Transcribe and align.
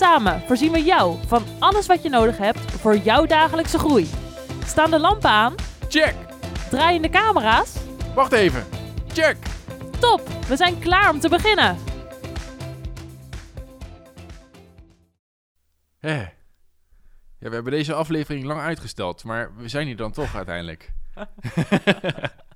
Samen 0.00 0.40
voorzien 0.46 0.72
we 0.72 0.82
jou 0.82 1.18
van 1.26 1.44
alles 1.58 1.86
wat 1.86 2.02
je 2.02 2.08
nodig 2.08 2.38
hebt 2.38 2.58
voor 2.58 2.96
jouw 2.96 3.26
dagelijkse 3.26 3.78
groei. 3.78 4.08
Staan 4.64 4.90
de 4.90 4.98
lampen 4.98 5.30
aan? 5.30 5.54
Check! 5.88 6.14
Draaien 6.70 7.02
de 7.02 7.08
camera's? 7.08 7.76
Wacht 8.14 8.32
even. 8.32 8.64
Check! 9.12 9.36
Top! 9.98 10.28
We 10.48 10.56
zijn 10.56 10.78
klaar 10.78 11.10
om 11.10 11.20
te 11.20 11.28
beginnen. 11.28 11.76
Hé. 15.98 16.18
Ja, 17.38 17.48
we 17.48 17.54
hebben 17.54 17.72
deze 17.72 17.94
aflevering 17.94 18.44
lang 18.44 18.60
uitgesteld, 18.60 19.24
maar 19.24 19.56
we 19.56 19.68
zijn 19.68 19.86
hier 19.86 19.96
dan 19.96 20.12
toch 20.12 20.34
uiteindelijk. 20.34 20.92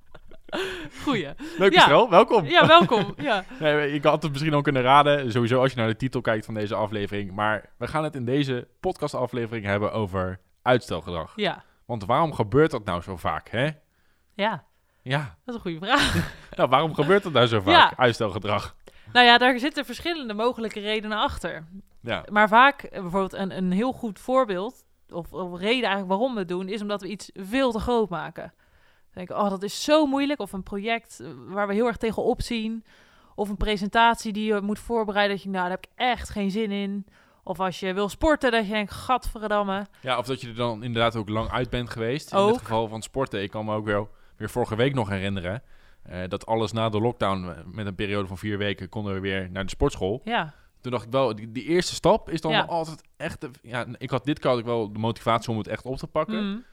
Goeie. 1.02 1.28
Leuk 1.58 1.72
Ja. 1.72 2.08
Welkom. 2.08 2.44
Ja, 2.44 2.66
welkom. 2.66 3.14
Ja. 3.16 3.44
Nee, 3.60 3.92
ik 3.92 4.04
had 4.04 4.22
het 4.22 4.32
misschien 4.32 4.54
al 4.54 4.62
kunnen 4.62 4.82
raden, 4.82 5.32
sowieso 5.32 5.60
als 5.60 5.70
je 5.72 5.76
naar 5.78 5.86
de 5.88 5.96
titel 5.96 6.20
kijkt 6.20 6.44
van 6.44 6.54
deze 6.54 6.74
aflevering. 6.74 7.32
Maar 7.32 7.70
we 7.78 7.86
gaan 7.86 8.04
het 8.04 8.14
in 8.14 8.24
deze 8.24 8.68
podcastaflevering 8.80 9.64
hebben 9.66 9.92
over 9.92 10.40
uitstelgedrag. 10.62 11.32
Ja. 11.36 11.62
Want 11.86 12.04
waarom 12.04 12.32
gebeurt 12.32 12.70
dat 12.70 12.84
nou 12.84 13.02
zo 13.02 13.16
vaak, 13.16 13.48
hè? 13.48 13.68
Ja, 14.34 14.64
Ja, 15.02 15.18
dat 15.18 15.28
is 15.46 15.54
een 15.54 15.60
goede 15.60 15.86
vraag. 15.86 16.30
nou, 16.56 16.68
waarom 16.68 16.94
gebeurt 16.94 17.22
dat 17.22 17.32
nou 17.32 17.46
zo 17.46 17.60
vaak, 17.60 17.90
Ja. 17.90 17.92
uitstelgedrag? 17.96 18.74
nou 19.12 19.26
ja, 19.26 19.38
daar 19.38 19.58
zitten 19.58 19.84
verschillende 19.84 20.34
mogelijke 20.34 20.80
redenen 20.80 21.18
achter. 21.18 21.64
Ja, 22.00 22.24
Maar 22.32 22.48
vaak, 22.48 22.88
bijvoorbeeld 22.90 23.32
een, 23.32 23.56
een 23.56 23.72
heel 23.72 23.92
goed 23.92 24.18
voorbeeld, 24.18 24.84
of, 25.08 25.32
of 25.32 25.58
reden 25.58 25.68
eigenlijk 25.82 26.08
waarom 26.08 26.32
we 26.32 26.38
het 26.38 26.48
doen, 26.48 26.68
is 26.68 26.80
omdat 26.80 27.02
we 27.02 27.08
iets 27.08 27.30
veel 27.34 27.72
te 27.72 27.78
groot 27.78 28.08
maken. 28.08 28.52
We 29.14 29.20
denken, 29.20 29.38
oh, 29.38 29.50
dat 29.50 29.62
is 29.62 29.84
zo 29.84 30.06
moeilijk. 30.06 30.40
Of 30.40 30.52
een 30.52 30.62
project 30.62 31.20
eh, 31.20 31.28
waar 31.46 31.66
we 31.68 31.74
heel 31.74 31.86
erg 31.86 31.96
tegenop 31.96 32.42
zien. 32.42 32.84
Of 33.34 33.48
een 33.48 33.56
presentatie 33.56 34.32
die 34.32 34.54
je 34.54 34.60
moet 34.60 34.78
voorbereiden, 34.78 35.36
dat 35.36 35.44
je, 35.44 35.50
nou, 35.50 35.62
daar 35.62 35.70
heb 35.80 35.84
ik 35.84 35.90
echt 35.94 36.28
geen 36.28 36.50
zin 36.50 36.70
in. 36.70 37.06
Of 37.42 37.60
als 37.60 37.80
je 37.80 37.94
wil 37.94 38.08
sporten, 38.08 38.50
dat 38.50 38.66
je 38.66 38.72
denkt, 38.72 38.92
gadverdamme. 38.92 39.86
ja 40.00 40.18
of 40.18 40.26
dat 40.26 40.40
je 40.40 40.48
er 40.48 40.54
dan 40.54 40.82
inderdaad 40.82 41.16
ook 41.16 41.28
lang 41.28 41.50
uit 41.50 41.70
bent 41.70 41.90
geweest. 41.90 42.32
In 42.32 42.38
het 42.38 42.58
geval 42.58 42.88
van 42.88 43.02
sporten. 43.02 43.42
Ik 43.42 43.50
kan 43.50 43.64
me 43.64 43.74
ook 43.74 43.84
weer, 43.84 44.06
weer 44.36 44.50
vorige 44.50 44.76
week 44.76 44.94
nog 44.94 45.08
herinneren... 45.08 45.62
eh, 46.02 46.18
dat 46.28 46.46
alles 46.46 46.72
na 46.72 46.88
de 46.88 47.00
lockdown, 47.00 47.48
eh, 47.48 47.56
met 47.66 47.86
een 47.86 47.94
periode 47.94 48.28
van 48.28 48.38
vier 48.38 48.58
weken, 48.58 48.88
konden 48.88 49.14
we 49.14 49.20
weer 49.20 49.50
naar 49.50 49.64
de 49.64 49.70
sportschool. 49.70 50.20
Ja, 50.24 50.54
Toen 50.80 50.92
dacht 50.92 51.04
ik 51.04 51.12
wel, 51.12 51.34
die, 51.34 51.52
die 51.52 51.64
eerste 51.64 51.94
stap 51.94 52.30
is 52.30 52.40
dan 52.40 52.52
Ja. 52.52 52.66
wel 52.66 52.76
altijd 52.76 53.02
echt... 53.16 53.46
ja, 53.62 53.86
ik 53.98 54.10
had 54.10 54.24
dit 54.24 54.38
keer 54.38 54.50
had 54.50 54.58
ik 54.58 54.64
wel 54.64 54.92
de 54.92 54.98
motivatie 54.98 55.50
om 55.50 55.58
het 55.58 55.66
echt 55.68 55.84
op 55.84 55.96
te 55.96 56.06
pakken. 56.06 56.44
Mm. 56.44 56.64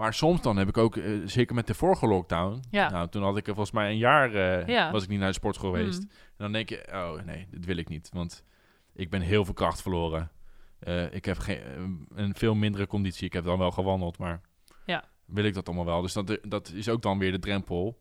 Maar 0.00 0.14
soms 0.14 0.42
dan 0.42 0.56
heb 0.56 0.68
ik 0.68 0.76
ook, 0.76 0.96
eh, 0.96 1.12
zeker 1.24 1.54
met 1.54 1.66
de 1.66 1.74
vorige 1.74 2.06
lockdown... 2.06 2.60
Ja. 2.70 2.90
Nou, 2.90 3.08
toen 3.08 3.22
had 3.22 3.36
ik 3.36 3.46
er 3.46 3.54
volgens 3.54 3.74
mij 3.74 3.90
een 3.90 3.96
jaar... 3.98 4.34
eh, 4.34 4.66
Ja. 4.66 4.90
was 4.90 5.02
ik 5.02 5.08
niet 5.08 5.18
naar 5.18 5.28
de 5.28 5.34
sportschool 5.34 5.70
geweest. 5.72 6.02
Mm. 6.02 6.08
En 6.10 6.36
dan 6.36 6.52
denk 6.52 6.68
je, 6.68 6.86
oh 6.92 7.22
nee, 7.24 7.46
dit 7.50 7.64
wil 7.64 7.76
ik 7.76 7.88
niet. 7.88 8.10
Want 8.12 8.44
ik 8.94 9.10
ben 9.10 9.20
heel 9.20 9.44
veel 9.44 9.54
kracht 9.54 9.82
verloren. 9.82 10.30
Eh, 10.78 11.14
ik 11.14 11.24
heb 11.24 11.38
geen, 11.38 11.60
een 12.14 12.34
veel 12.34 12.54
mindere 12.54 12.86
conditie. 12.86 13.26
Ik 13.26 13.32
heb 13.32 13.44
dan 13.44 13.58
wel 13.58 13.70
gewandeld, 13.70 14.18
maar 14.18 14.40
Ja. 14.86 15.04
wil 15.26 15.44
ik 15.44 15.54
dat 15.54 15.66
allemaal 15.66 15.84
wel? 15.84 16.00
Dus 16.02 16.12
dat, 16.12 16.38
dat 16.42 16.72
is 16.74 16.88
ook 16.88 17.02
dan 17.02 17.18
weer 17.18 17.32
de 17.32 17.38
drempel. 17.38 17.98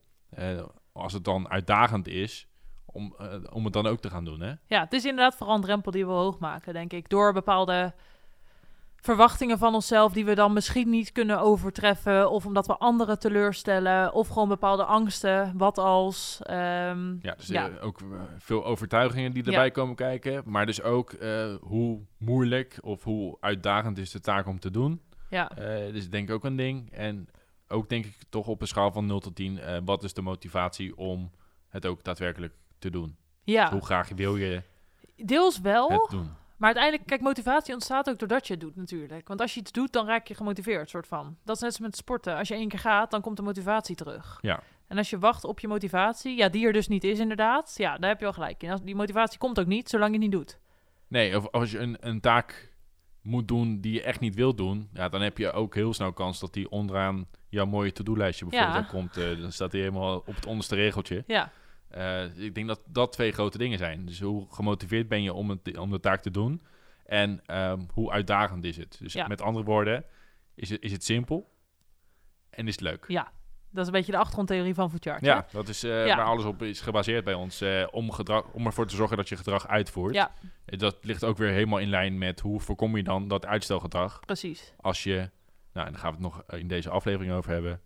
als 0.91 1.13
het 1.13 1.23
dan 1.23 1.49
uitdagend 1.49 2.07
is, 2.07 2.47
om, 2.85 3.15
om 3.51 3.63
het 3.63 3.73
dan 3.73 3.87
ook 3.87 3.99
te 3.99 4.09
gaan 4.09 4.25
doen, 4.25 4.39
hè? 4.41 4.53
ja, 4.67 4.79
het 4.83 4.93
is 4.93 5.05
inderdaad 5.05 5.35
vooral 5.35 5.55
een 5.55 5.61
drempel 5.61 5.91
die 5.91 6.05
we 6.05 6.11
hoog 6.11 6.39
maken, 6.39 6.73
denk 6.73 6.93
ik. 6.93 7.09
Door 7.09 7.33
bepaalde 7.33 7.93
verwachtingen 9.01 9.57
van 9.57 9.73
onszelf 9.73 10.13
die 10.13 10.25
we 10.25 10.35
dan 10.35 10.53
misschien 10.53 10.89
niet 10.89 11.11
kunnen 11.11 11.39
overtreffen. 11.39 12.31
Of 12.31 12.45
omdat 12.45 12.67
we 12.67 12.77
anderen 12.77 13.19
teleurstellen. 13.19 14.13
Of 14.13 14.27
gewoon 14.27 14.47
bepaalde 14.47 14.83
angsten. 14.83 15.53
Wat 15.57 15.77
als. 15.77 16.39
ehm, 16.43 17.15
Ja, 17.21 17.33
dus 17.37 17.47
Ja. 17.47 17.69
eh, 17.69 17.85
ook 17.85 18.01
eh, 18.01 18.07
veel 18.37 18.65
overtuigingen 18.65 19.31
die 19.33 19.43
Ja. 19.45 19.51
erbij 19.51 19.71
komen 19.71 19.95
kijken. 19.95 20.41
Maar 20.45 20.65
dus 20.65 20.81
ook 20.81 21.11
eh, 21.13 21.55
hoe 21.61 21.99
moeilijk 22.17 22.77
of 22.81 23.03
hoe 23.03 23.37
uitdagend 23.39 23.97
is 23.97 24.11
de 24.11 24.19
taak 24.19 24.47
om 24.47 24.59
te 24.59 24.71
doen. 24.71 25.01
ja. 25.29 25.51
Dus 25.91 26.09
denk 26.09 26.29
ik 26.29 26.35
ook 26.35 26.43
een 26.43 26.55
ding. 26.55 26.91
En 26.91 27.27
ook 27.67 27.89
denk 27.89 28.05
ik 28.05 28.15
toch 28.29 28.47
op 28.47 28.61
een 28.61 28.67
schaal 28.67 28.91
van 28.91 29.05
0 29.05 29.19
tot 29.19 29.35
10. 29.35 29.59
eh, 29.59 29.77
wat 29.85 30.03
is 30.03 30.13
de 30.13 30.21
motivatie 30.21 30.97
om 30.97 31.31
het 31.69 31.85
ook 31.85 32.03
daadwerkelijk 32.03 32.53
te 32.79 32.89
doen? 32.89 33.17
ja, 33.43 33.71
Hoe 33.71 33.85
graag 33.85 34.09
wil 34.15 34.35
je 34.35 34.61
deels 35.15 35.59
wel. 35.61 35.89
het 35.89 36.07
doen? 36.09 36.29
Maar 36.59 36.67
uiteindelijk, 36.67 37.07
kijk, 37.07 37.21
motivatie 37.21 37.73
ontstaat 37.73 38.09
ook 38.09 38.19
doordat 38.19 38.47
je 38.47 38.53
het 38.53 38.61
doet 38.61 38.75
natuurlijk. 38.75 39.27
Want 39.27 39.41
als 39.41 39.53
je 39.53 39.59
iets 39.59 39.71
doet, 39.71 39.91
dan 39.93 40.05
raak 40.07 40.27
je 40.27 40.35
gemotiveerd, 40.35 40.89
soort 40.89 41.07
van. 41.07 41.37
Dat 41.45 41.55
is 41.55 41.61
net 41.61 41.71
als 41.71 41.79
met 41.79 41.95
sporten. 41.95 42.35
Als 42.35 42.47
je 42.47 42.53
één 42.53 42.67
keer 42.67 42.79
gaat, 42.79 43.11
dan 43.11 43.21
komt 43.21 43.37
de 43.37 43.43
motivatie 43.43 43.95
terug. 43.95 44.37
Ja. 44.41 44.59
En 44.87 44.97
als 44.97 45.09
je 45.09 45.19
wacht 45.19 45.43
op 45.43 45.59
je 45.59 45.67
motivatie, 45.67 46.37
ja, 46.37 46.49
die 46.49 46.65
er 46.65 46.73
dus 46.73 46.87
niet 46.87 47.03
is 47.03 47.19
inderdaad, 47.19 47.73
ja, 47.77 47.97
daar 47.97 48.09
heb 48.09 48.17
je 48.19 48.23
wel 48.25 48.33
gelijk 48.33 48.63
in. 48.63 48.71
Als- 48.71 48.81
Die 48.81 48.95
motivatie 48.95 49.37
komt 49.39 49.59
ook 49.59 49.65
niet, 49.65 49.89
zolang 49.89 50.09
je 50.13 50.19
het 50.21 50.29
niet 50.29 50.39
doet. 50.39 50.59
Nee, 51.07 51.37
of 51.37 51.47
als 51.51 51.71
je 51.71 51.79
een, 51.79 51.97
een 51.99 52.19
taak 52.19 52.73
moet 53.21 53.47
doen 53.47 53.81
die 53.81 53.93
je 53.93 54.01
echt 54.03 54.19
niet 54.19 54.35
wilt 54.35 54.57
doen... 54.57 54.89
Ja, 54.93 55.09
dan 55.09 55.21
heb 55.21 55.37
je 55.37 55.51
ook 55.51 55.75
heel 55.75 55.93
snel 55.93 56.13
kans 56.13 56.39
dat 56.39 56.53
die 56.53 56.69
onderaan 56.69 57.27
jouw 57.49 57.65
mooie 57.65 57.91
to-do-lijstje 57.91 58.45
bijvoorbeeld 58.45 58.77
Ja. 58.79 58.83
ook 58.85 58.91
komt. 58.93 59.17
eh, 59.17 59.41
dan 59.41 59.51
staat 59.51 59.71
die 59.71 59.81
helemaal 59.81 60.17
op 60.17 60.35
het 60.35 60.45
onderste 60.45 60.75
regeltje. 60.75 61.23
Ja, 61.27 61.51
Eh, 61.89 62.37
ik 62.37 62.55
denk 62.55 62.67
dat 62.67 62.81
dat 62.85 63.11
twee 63.11 63.31
grote 63.31 63.57
dingen 63.57 63.77
zijn. 63.77 64.05
Dus 64.05 64.19
hoe 64.21 64.47
gemotiveerd 64.49 65.07
ben 65.07 65.23
je 65.23 65.33
om, 65.33 65.49
het, 65.49 65.77
om 65.77 65.91
de 65.91 65.99
taak 65.99 66.21
te 66.21 66.31
doen? 66.31 66.61
En 67.05 67.41
ehm, 67.45 67.79
hoe 67.93 68.11
uitdagend 68.11 68.63
is 68.63 68.77
het? 68.77 68.97
Dus 69.01 69.13
Ja. 69.13 69.27
met 69.27 69.41
andere 69.41 69.65
woorden, 69.65 70.05
is 70.55 70.69
het, 70.69 70.81
is 70.81 70.91
het 70.91 71.03
simpel 71.03 71.53
en 72.49 72.67
is 72.67 72.73
het 72.73 72.81
leuk? 72.83 73.05
ja. 73.07 73.31
Dat 73.71 73.81
is 73.81 73.87
een 73.87 73.93
beetje 73.97 74.11
de 74.11 74.17
achtergrondtheorie 74.17 74.73
van 74.73 74.89
Foodchart. 74.89 75.21
Ja, 75.25 75.45
dat 75.51 75.67
is 75.67 75.83
eh, 75.83 76.05
Ja. 76.05 76.15
waar 76.15 76.25
alles 76.25 76.43
op 76.45 76.61
is 76.61 76.81
gebaseerd 76.81 77.23
bij 77.23 77.33
ons. 77.33 77.61
eh, 77.61 77.87
om, 77.91 78.11
gedrag, 78.11 78.51
om 78.51 78.65
ervoor 78.65 78.87
te 78.87 78.95
zorgen 78.95 79.17
dat 79.17 79.29
je 79.29 79.37
gedrag 79.37 79.67
uitvoert. 79.67 80.13
Ja. 80.15 80.31
Dat 80.65 80.97
ligt 81.01 81.23
ook 81.23 81.37
weer 81.37 81.51
helemaal 81.51 81.79
in 81.79 81.89
lijn 81.89 82.17
met 82.17 82.39
hoe 82.39 82.59
voorkom 82.59 82.97
je 82.97 83.03
dan 83.03 83.27
dat 83.27 83.45
uitstelgedrag. 83.45 84.19
Precies. 84.19 84.73
Als 84.77 85.03
je, 85.03 85.29
nou, 85.73 85.87
en 85.87 85.91
daar 85.93 86.01
gaan 86.01 86.15
we 86.17 86.23
het 86.23 86.33
nog 86.33 86.43
in 86.59 86.67
deze 86.67 86.89
aflevering 86.89 87.33
over 87.33 87.51
hebben, 87.51 87.81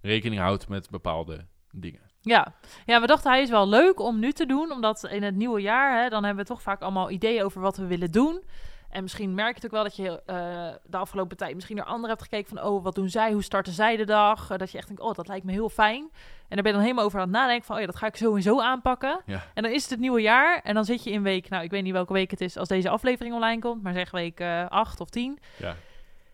rekening 0.00 0.40
houdt 0.40 0.68
met 0.68 0.90
bepaalde 0.90 1.46
dingen. 1.72 2.05
Ja. 2.26 2.52
ja, 2.86 3.00
we 3.00 3.06
dachten 3.06 3.30
hij 3.30 3.42
is 3.42 3.50
wel 3.50 3.68
leuk 3.68 4.00
om 4.00 4.18
nu 4.18 4.32
te 4.32 4.46
doen, 4.46 4.72
omdat 4.72 5.04
in 5.04 5.22
het 5.22 5.34
nieuwe 5.34 5.60
jaar, 5.60 6.02
hè, 6.02 6.08
dan 6.08 6.24
hebben 6.24 6.44
we 6.44 6.50
toch 6.50 6.62
vaak 6.62 6.82
allemaal 6.82 7.10
ideeën 7.10 7.42
over 7.42 7.60
wat 7.60 7.76
we 7.76 7.86
willen 7.86 8.10
doen. 8.10 8.42
En 8.90 9.02
misschien 9.02 9.34
merk 9.34 9.48
je 9.48 9.54
het 9.54 9.64
ook 9.64 9.70
wel 9.70 9.82
dat 9.82 9.96
je 9.96 10.22
eh, 10.26 10.68
de 10.90 10.96
afgelopen 10.96 11.36
tijd 11.36 11.54
misschien 11.54 11.76
naar 11.76 11.84
anderen 11.84 12.08
hebt 12.08 12.22
gekeken 12.22 12.56
van, 12.56 12.66
oh, 12.66 12.84
wat 12.84 12.94
doen 12.94 13.08
zij, 13.08 13.32
hoe 13.32 13.42
starten 13.42 13.72
zij 13.72 13.96
de 13.96 14.04
dag? 14.04 14.50
Eh, 14.50 14.58
dat 14.58 14.70
je 14.70 14.78
echt 14.78 14.86
denkt, 14.86 15.02
oh, 15.02 15.14
dat 15.14 15.28
lijkt 15.28 15.44
me 15.44 15.52
heel 15.52 15.68
fijn. 15.68 16.02
En 16.48 16.54
daar 16.54 16.62
ben 16.62 16.66
je 16.66 16.72
dan 16.72 16.80
helemaal 16.80 17.04
over 17.04 17.20
aan 17.20 17.28
het 17.28 17.36
nadenken 17.36 17.66
van, 17.66 17.74
oh 17.74 17.80
ja, 17.80 17.86
dat 17.86 17.96
ga 17.96 18.06
ik 18.06 18.16
zo 18.16 18.34
en 18.36 18.42
zo 18.42 18.60
aanpakken. 18.60 19.20
Ja. 19.26 19.42
En 19.54 19.62
dan 19.62 19.72
is 19.72 19.82
het 19.82 19.90
het 19.90 20.00
nieuwe 20.00 20.20
jaar 20.20 20.60
en 20.62 20.74
dan 20.74 20.84
zit 20.84 21.04
je 21.04 21.10
in 21.10 21.22
week, 21.22 21.48
nou, 21.48 21.64
ik 21.64 21.70
weet 21.70 21.82
niet 21.82 21.92
welke 21.92 22.12
week 22.12 22.30
het 22.30 22.40
is 22.40 22.56
als 22.56 22.68
deze 22.68 22.88
aflevering 22.88 23.34
online 23.34 23.60
komt, 23.60 23.82
maar 23.82 23.92
zeg 23.92 24.10
week 24.10 24.40
eh 24.40 24.66
8 24.68 25.00
of 25.00 25.08
10. 25.08 25.38
Ja. 25.56 25.76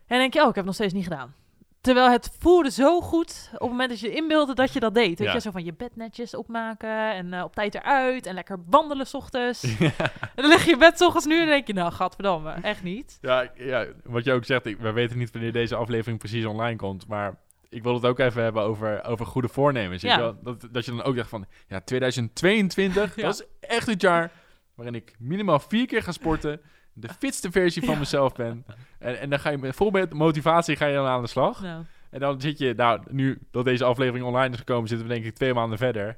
En 0.07 0.19
denk 0.19 0.33
je, 0.33 0.41
oh, 0.41 0.49
ik 0.49 0.55
heb 0.55 0.65
het 0.65 0.65
nog 0.65 0.75
steeds 0.75 0.93
niet 0.93 1.03
gedaan. 1.03 1.33
Terwijl 1.83 2.09
het 2.11 2.31
voelde 2.39 2.71
zo 2.71 3.01
goed 3.01 3.49
op 3.53 3.59
het 3.59 3.69
moment 3.69 3.89
dat 3.89 3.99
je 3.99 4.11
inbeelde 4.11 4.53
dat 4.53 4.73
je 4.73 4.79
dat 4.79 4.93
deed. 4.93 5.19
Weet 5.19 5.27
Ja. 5.27 5.33
je, 5.33 5.39
zo 5.41 5.51
van 5.51 5.63
je 5.63 5.73
bed 5.73 5.95
netjes 5.95 6.35
opmaken 6.35 7.13
en 7.13 7.33
eh, 7.33 7.43
op 7.43 7.53
tijd 7.55 7.75
eruit 7.75 8.25
en 8.25 8.33
lekker 8.33 8.57
wandelen 8.69 9.07
's 9.07 9.13
ochtends. 9.13 9.63
En 10.35 10.41
dan 10.41 10.47
lig 10.47 10.65
je 10.65 10.77
bed 10.77 10.97
's 10.97 11.01
ochtends 11.01 11.25
nu 11.27 11.39
en 11.41 11.47
denk 11.47 11.67
je, 11.67 11.73
nou, 11.73 11.91
gadverdamme, 11.91 12.51
echt 12.51 12.83
niet. 12.83 13.17
Ja, 13.21 13.51
ja, 13.55 13.85
wat 14.03 14.23
je 14.23 14.33
ook 14.33 14.45
zegt, 14.45 14.65
ik, 14.65 14.77
we 14.79 14.91
weten 14.91 15.17
niet 15.17 15.31
wanneer 15.31 15.51
deze 15.51 15.75
aflevering 15.75 16.19
precies 16.19 16.45
online 16.45 16.75
komt, 16.75 17.07
maar 17.07 17.35
ik 17.69 17.83
wil 17.83 17.93
het 17.93 18.05
ook 18.05 18.19
even 18.19 18.43
hebben 18.43 18.63
over, 18.63 19.03
over 19.03 19.25
goede 19.25 19.47
voornemens. 19.47 20.01
Ja. 20.01 20.17
je? 20.17 20.35
Dat, 20.43 20.67
dat 20.71 20.85
je 20.85 20.91
dan 20.91 21.03
ook 21.03 21.15
dacht 21.15 21.29
van, 21.29 21.45
ja, 21.67 21.79
2022, 21.81 23.15
Ja. 23.15 23.21
dat 23.23 23.33
is 23.33 23.67
echt 23.69 23.87
het 23.87 24.01
jaar 24.01 24.31
waarin 24.75 24.95
ik 24.95 25.15
minimaal 25.19 25.59
vier 25.59 25.85
keer 25.85 26.03
ga 26.03 26.11
sporten, 26.11 26.61
de 26.93 27.09
fitste 27.19 27.51
versie 27.51 27.83
van 27.85 27.99
mezelf 27.99 28.33
ben. 28.33 28.65
En, 28.99 29.19
en 29.19 29.29
dan 29.29 29.39
ga 29.39 29.49
je 29.49 29.57
met 29.57 29.75
vol 29.75 29.89
met 29.89 30.13
motivatie 30.13 30.75
ga 30.75 30.85
je 30.85 30.95
dan 30.95 31.05
aan 31.05 31.21
de 31.21 31.27
slag. 31.27 31.61
Nou, 31.61 31.83
En 32.09 32.19
dan 32.19 32.41
zit 32.41 32.57
je, 32.57 32.73
nou, 32.73 33.01
nu 33.09 33.39
dat 33.51 33.65
deze 33.65 33.83
aflevering 33.83 34.25
online 34.25 34.53
is 34.53 34.57
gekomen, 34.59 34.87
zitten 34.87 35.07
we 35.07 35.13
denk 35.13 35.25
ik 35.25 35.35
twee 35.35 35.53
maanden 35.53 35.77
verder. 35.77 36.17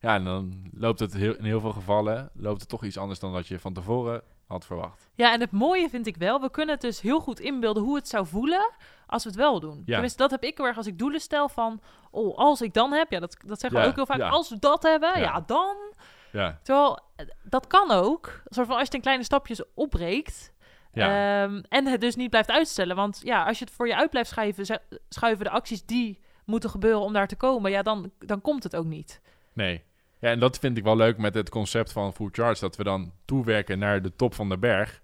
Ja, 0.00 0.14
en 0.14 0.24
dan 0.24 0.70
loopt 0.72 1.00
het 1.00 1.14
heel, 1.14 1.36
in 1.36 1.44
heel 1.44 1.60
veel 1.60 1.72
gevallen, 1.72 2.30
loopt 2.34 2.60
het 2.60 2.68
toch 2.68 2.84
iets 2.84 2.98
anders 2.98 3.18
dan 3.18 3.32
dat 3.32 3.46
je 3.46 3.58
van 3.58 3.72
tevoren 3.72 4.22
had 4.46 4.66
verwacht. 4.66 5.10
Ja, 5.14 5.32
en 5.32 5.40
het 5.40 5.50
mooie 5.50 5.88
vind 5.88 6.06
ik 6.06 6.16
wel, 6.16 6.40
we 6.40 6.50
kunnen 6.50 6.74
het 6.74 6.82
dus 6.82 7.00
heel 7.00 7.20
goed 7.20 7.40
inbeelden 7.40 7.82
hoe 7.82 7.96
het 7.96 8.08
zou 8.08 8.26
voelen 8.26 8.70
als 9.06 9.22
we 9.22 9.28
het 9.28 9.38
wel 9.38 9.60
doen. 9.60 9.76
Ja. 9.76 9.92
Tenminste, 9.92 10.18
dat 10.18 10.30
heb 10.30 10.42
ik 10.42 10.56
heel 10.56 10.66
erg 10.66 10.76
als 10.76 10.86
ik 10.86 10.98
doelen 10.98 11.20
stel 11.20 11.48
van, 11.48 11.80
oh, 12.10 12.36
als 12.38 12.62
ik 12.62 12.74
dan 12.74 12.92
heb, 12.92 13.10
ja, 13.10 13.20
dat, 13.20 13.36
dat 13.46 13.60
zeggen 13.60 13.78
we 13.78 13.84
Ja, 13.84 13.90
ook 13.90 13.96
heel 13.96 14.06
vaak, 14.06 14.18
ja. 14.18 14.28
als 14.28 14.48
we 14.48 14.58
dat 14.58 14.82
hebben, 14.82 15.20
ja, 15.20 15.40
dan. 15.46 15.76
Ja, 16.32 16.58
Terwijl, 16.62 17.00
eh, 17.16 17.26
dat 17.42 17.66
kan 17.66 17.90
ook. 17.90 18.42
Soort 18.44 18.66
van 18.66 18.76
als 18.76 18.78
je 18.78 18.84
het 18.84 18.94
in 18.94 19.00
kleine 19.00 19.24
stapjes 19.24 19.62
opbreekt. 19.74 20.52
Ja. 20.92 21.42
Ehm, 21.44 21.62
en 21.68 21.86
het 21.86 22.00
dus 22.00 22.16
niet 22.16 22.30
blijft 22.30 22.50
uitstellen. 22.50 22.96
Want 22.96 23.20
ja, 23.24 23.44
als 23.44 23.58
je 23.58 23.64
het 23.64 23.74
voor 23.74 23.86
je 23.86 23.96
uit 23.96 24.10
blijft 24.10 24.30
schuiven, 24.30 24.80
schuiven 25.08 25.44
de 25.44 25.50
acties 25.50 25.84
die 25.84 26.20
moeten 26.44 26.70
gebeuren 26.70 27.00
om 27.00 27.12
daar 27.12 27.26
te 27.26 27.36
komen, 27.36 27.70
ja, 27.70 27.82
dan, 27.82 28.10
dan 28.18 28.40
komt 28.40 28.62
het 28.62 28.76
ook 28.76 28.84
niet. 28.84 29.20
Nee. 29.52 29.82
Ja, 30.18 30.30
en 30.30 30.38
dat 30.38 30.58
vind 30.58 30.76
ik 30.76 30.84
wel 30.84 30.96
leuk 30.96 31.18
met 31.18 31.34
het 31.34 31.48
concept 31.48 31.92
van 31.92 32.12
Full 32.12 32.28
Charge, 32.32 32.60
dat 32.60 32.76
we 32.76 32.84
dan 32.84 33.12
toewerken 33.24 33.78
naar 33.78 34.02
de 34.02 34.16
top 34.16 34.34
van 34.34 34.48
de 34.48 34.58
berg. 34.58 35.02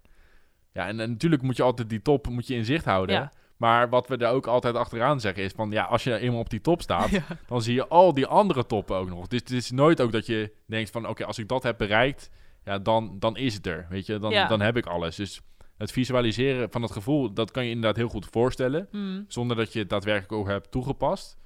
Ja, 0.72 0.86
en, 0.86 1.00
en 1.00 1.10
natuurlijk 1.10 1.42
moet 1.42 1.56
je 1.56 1.62
altijd 1.62 1.88
die 1.88 2.02
top 2.02 2.28
moet 2.28 2.46
je 2.46 2.54
in 2.54 2.64
zicht 2.64 2.84
houden. 2.84 3.16
Ja. 3.16 3.32
Maar 3.62 3.88
wat 3.88 4.08
we 4.08 4.16
daar 4.16 4.32
ook 4.32 4.46
altijd 4.46 4.74
achteraan 4.74 5.20
zeggen 5.20 5.42
is 5.42 5.52
van, 5.52 5.70
ja, 5.70 5.84
als 5.84 6.04
je 6.04 6.18
eenmaal 6.18 6.40
op 6.40 6.50
die 6.50 6.60
top 6.60 6.82
staat, 6.82 7.10
Ja. 7.18 7.24
dan 7.46 7.62
zie 7.62 7.74
je 7.74 7.86
al 7.88 8.14
die 8.14 8.26
andere 8.26 8.66
toppen 8.66 8.96
ook 8.96 9.08
nog. 9.08 9.26
Dus 9.26 9.40
het 9.40 9.50
is 9.50 9.70
nooit 9.70 10.00
ook 10.00 10.12
dat 10.12 10.26
je 10.26 10.52
denkt 10.66 10.90
van, 10.90 11.08
oké, 11.08 11.24
als 11.24 11.38
ik 11.38 11.48
dat 11.48 11.62
heb 11.62 11.78
bereikt, 11.78 12.30
ja, 12.64 12.78
dan, 12.78 13.16
dan 13.18 13.36
is 13.36 13.54
het 13.54 13.66
er, 13.66 13.86
weet 13.90 14.06
je. 14.06 14.18
Dan, 14.18 14.30
Ja. 14.30 14.46
dan 14.48 14.60
heb 14.60 14.76
ik 14.76 14.86
alles. 14.86 15.16
Dus 15.16 15.40
het 15.76 15.92
visualiseren 15.92 16.70
van 16.70 16.82
het 16.82 16.90
gevoel, 16.92 17.32
dat 17.32 17.50
kan 17.50 17.64
je 17.64 17.70
inderdaad 17.70 17.96
heel 17.96 18.08
goed 18.08 18.26
voorstellen, 18.30 18.88
Hmm. 18.90 19.24
zonder 19.28 19.56
dat 19.56 19.72
je 19.72 19.78
het 19.78 19.88
daadwerkelijk 19.90 20.32
ook 20.32 20.48
hebt 20.48 20.70
toegepast. 20.70 21.36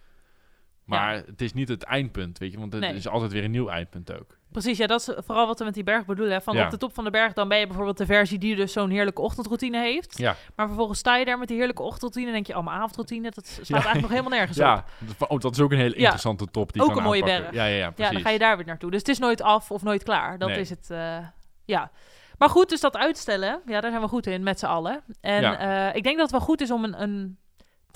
Maar 0.84 1.14
het 1.26 1.40
is 1.42 1.52
niet 1.52 1.68
het 1.68 1.82
eindpunt, 1.82 2.38
weet 2.38 2.52
je, 2.52 2.58
want 2.58 2.72
het 2.72 2.82
Nee. 2.82 2.94
is 2.94 3.08
altijd 3.08 3.32
weer 3.32 3.44
een 3.44 3.50
nieuw 3.50 3.68
eindpunt 3.68 4.12
ook. 4.18 4.35
Precies, 4.52 4.78
ja, 4.78 4.86
dat 4.86 5.00
is 5.00 5.14
vooral 5.26 5.46
wat 5.46 5.58
we 5.58 5.64
met 5.64 5.74
die 5.74 5.82
berg 5.84 6.04
bedoelen. 6.04 6.34
hè. 6.34 6.40
Van 6.40 6.56
Ja. 6.56 6.64
op 6.64 6.70
de 6.70 6.76
top 6.76 6.94
van 6.94 7.04
de 7.04 7.10
berg, 7.10 7.32
dan 7.32 7.48
ben 7.48 7.58
je 7.58 7.66
bijvoorbeeld 7.66 7.98
de 7.98 8.06
versie 8.06 8.38
die 8.38 8.56
dus 8.56 8.72
zo'n 8.72 8.90
heerlijke 8.90 9.20
ochtendroutine 9.22 9.78
heeft. 9.80 10.18
Ja, 10.18 10.36
Maar 10.56 10.66
vervolgens 10.66 10.98
sta 10.98 11.16
je 11.16 11.24
daar 11.24 11.38
met 11.38 11.48
die 11.48 11.56
heerlijke 11.56 11.82
ochtendroutine 11.82 12.26
en 12.26 12.32
denk 12.32 12.46
je, 12.46 12.56
oh, 12.56 12.64
mijn 12.64 12.76
avondroutine, 12.76 13.30
dat 13.30 13.46
slaat 13.46 13.68
eigenlijk 13.70 14.00
nog 14.00 14.10
helemaal 14.10 14.30
nergens 14.38 14.58
op. 14.58 14.64
ja. 14.64 14.84
dat- 15.18 15.28
Oh, 15.28 15.38
dat 15.40 15.52
is 15.52 15.60
ook 15.60 15.72
een 15.72 15.78
hele 15.78 15.94
Ja. 15.94 16.00
interessante 16.00 16.46
top 16.50 16.72
die 16.72 16.82
Ook 16.82 16.96
een 16.96 17.02
mooie 17.02 17.22
aanpakken. 17.22 17.42
berg. 17.50 17.54
Ja, 17.56 17.64
ja, 17.64 17.76
ja, 17.76 17.84
Ja, 17.84 17.90
precies. 17.90 18.12
dan 18.12 18.22
ga 18.22 18.30
je 18.30 18.38
daar 18.38 18.56
weer 18.56 18.66
naartoe. 18.66 18.90
Dus 18.90 18.98
het 19.00 19.08
is 19.08 19.18
nooit 19.18 19.42
af 19.42 19.70
of 19.70 19.82
nooit 19.82 20.02
klaar. 20.02 20.38
Dat 20.38 20.48
Nee. 20.48 20.60
is 20.60 20.70
het, 20.70 20.90
eh, 20.90 21.16
ja. 21.64 21.90
Maar 22.38 22.48
goed, 22.50 22.68
dus 22.68 22.80
dat 22.80 22.96
uitstellen, 22.96 23.60
ja, 23.66 23.80
daar 23.80 23.90
zijn 23.90 24.02
we 24.02 24.08
goed 24.08 24.26
in 24.26 24.42
met 24.42 24.58
z'n 24.58 24.66
allen. 24.66 25.02
En 25.20 25.40
Ja. 25.40 25.88
eh, 25.88 25.96
ik 25.96 26.02
denk 26.02 26.14
dat 26.16 26.30
het 26.30 26.38
wel 26.38 26.46
goed 26.46 26.60
is 26.60 26.70
om 26.70 26.84
een, 26.84 27.02
een 27.02 27.38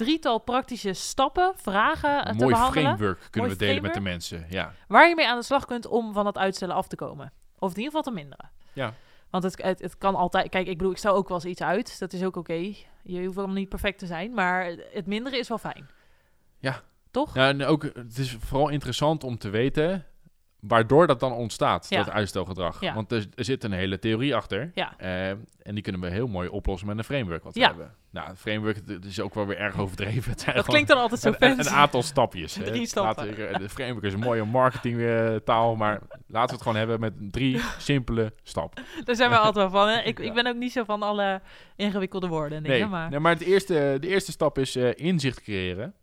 drietal 0.04 0.38
praktische 0.38 0.92
stappen, 0.92 1.52
vragen 1.56 2.10
eh, 2.10 2.30
Een 2.30 2.38
te 2.38 2.44
mooi 2.44 2.54
behandelen. 2.54 2.82
framework 2.84 3.18
kunnen 3.30 3.50
Mooi 3.50 3.52
we 3.52 3.66
delen 3.66 3.82
met 3.82 3.94
de 3.94 4.00
mensen. 4.00 4.46
Ja, 4.48 4.72
Waar 4.88 5.08
je 5.08 5.14
mee 5.14 5.28
aan 5.28 5.38
de 5.38 5.44
slag 5.44 5.64
kunt 5.64 5.86
om 5.86 6.12
van 6.12 6.24
dat 6.24 6.38
uitstellen 6.38 6.74
af 6.74 6.88
te 6.88 6.96
komen. 6.96 7.32
Of 7.58 7.70
in 7.70 7.76
ieder 7.76 7.84
geval 7.84 8.02
te 8.02 8.10
minderen. 8.20 8.50
ja. 8.72 8.94
Want 9.30 9.44
het, 9.44 9.62
het, 9.62 9.80
het 9.80 9.98
kan 9.98 10.14
altijd... 10.14 10.48
Kijk, 10.48 10.66
ik 10.66 10.76
bedoel, 10.76 10.92
ik 10.92 10.98
stel 10.98 11.14
ook 11.14 11.28
wel 11.28 11.36
eens 11.36 11.46
iets 11.46 11.62
uit. 11.62 11.98
Dat 11.98 12.12
is 12.12 12.22
ook 12.24 12.36
oké. 12.36 12.74
Je 13.02 13.24
hoeft 13.24 13.36
allemaal 13.36 13.56
niet 13.56 13.68
perfect 13.68 13.98
te 13.98 14.06
zijn. 14.06 14.34
Maar 14.34 14.64
het 14.92 15.06
minderen 15.06 15.38
is 15.38 15.48
wel 15.48 15.58
fijn. 15.58 15.88
Ja. 16.58 16.82
Toch? 17.10 17.34
Ja, 17.34 17.48
en 17.48 17.64
ook, 17.64 17.82
het 17.82 18.18
is 18.18 18.36
vooral 18.40 18.68
interessant 18.68 19.24
om 19.24 19.38
te 19.38 19.48
weten 19.48 20.04
waardoor 20.60 21.06
dat 21.06 21.20
dan 21.20 21.32
ontstaat, 21.32 21.86
Ja. 21.88 22.02
dat 22.02 22.12
uitstelgedrag. 22.12 22.80
Ja. 22.80 22.94
Want 22.94 23.12
er, 23.12 23.26
er 23.34 23.44
zit 23.44 23.64
een 23.64 23.72
hele 23.72 23.98
theorie 23.98 24.34
achter. 24.34 24.70
Ja. 24.74 24.94
Eh, 24.98 25.28
en 25.62 25.74
die 25.74 25.80
kunnen 25.82 26.00
we 26.00 26.10
heel 26.10 26.26
mooi 26.26 26.48
oplossen 26.48 26.88
met 26.88 26.98
een 26.98 27.04
framework 27.04 27.42
wat 27.42 27.54
we 27.54 27.60
hebben. 27.64 27.94
Nou, 28.10 28.34
framework 28.36 28.80
het 28.86 29.04
is 29.04 29.20
ook 29.20 29.34
wel 29.34 29.46
weer 29.46 29.56
erg 29.58 29.78
overdreven. 29.78 30.32
Het 30.44 30.54
Dat 30.54 30.66
klinkt 30.66 30.88
dan 30.88 30.98
altijd 30.98 31.20
zo 31.20 31.28
een, 31.28 31.34
fancy. 31.34 31.68
een 31.68 31.74
aantal 31.74 32.02
stapjes. 32.02 32.52
Drie 32.64 32.86
stappen. 32.86 33.26
Laten 33.26 33.60
de 33.60 33.68
framework 33.68 34.04
is 34.04 34.12
een 34.12 34.20
mooie 34.20 34.44
marketingtaal, 34.44 35.76
maar 35.76 36.00
laten 36.26 36.48
we 36.48 36.52
het 36.52 36.62
gewoon 36.62 36.76
hebben 36.76 37.00
met 37.00 37.12
drie 37.32 37.60
simpele 37.78 38.32
stappen. 38.42 38.84
Daar 39.04 39.16
zijn 39.16 39.30
we 39.30 39.36
altijd 39.46 39.54
wel 39.54 39.70
van. 39.70 39.88
Hè? 39.88 40.00
Ik, 40.00 40.18
ik 40.18 40.34
ben 40.34 40.46
ook 40.46 40.56
niet 40.56 40.72
zo 40.72 40.84
van 40.84 41.02
alle 41.02 41.40
ingewikkelde 41.76 42.26
woorden 42.28 42.62
dingen. 42.62 42.78
Nee, 42.78 42.88
maar... 42.88 43.10
nee, 43.10 43.18
maar 43.18 43.32
het 43.32 43.42
eerste, 43.42 43.96
de 44.00 44.08
eerste 44.08 44.32
stap 44.32 44.58
is 44.58 44.76
eh, 44.76 44.90
inzicht 44.94 45.40
creëren. 45.42 45.94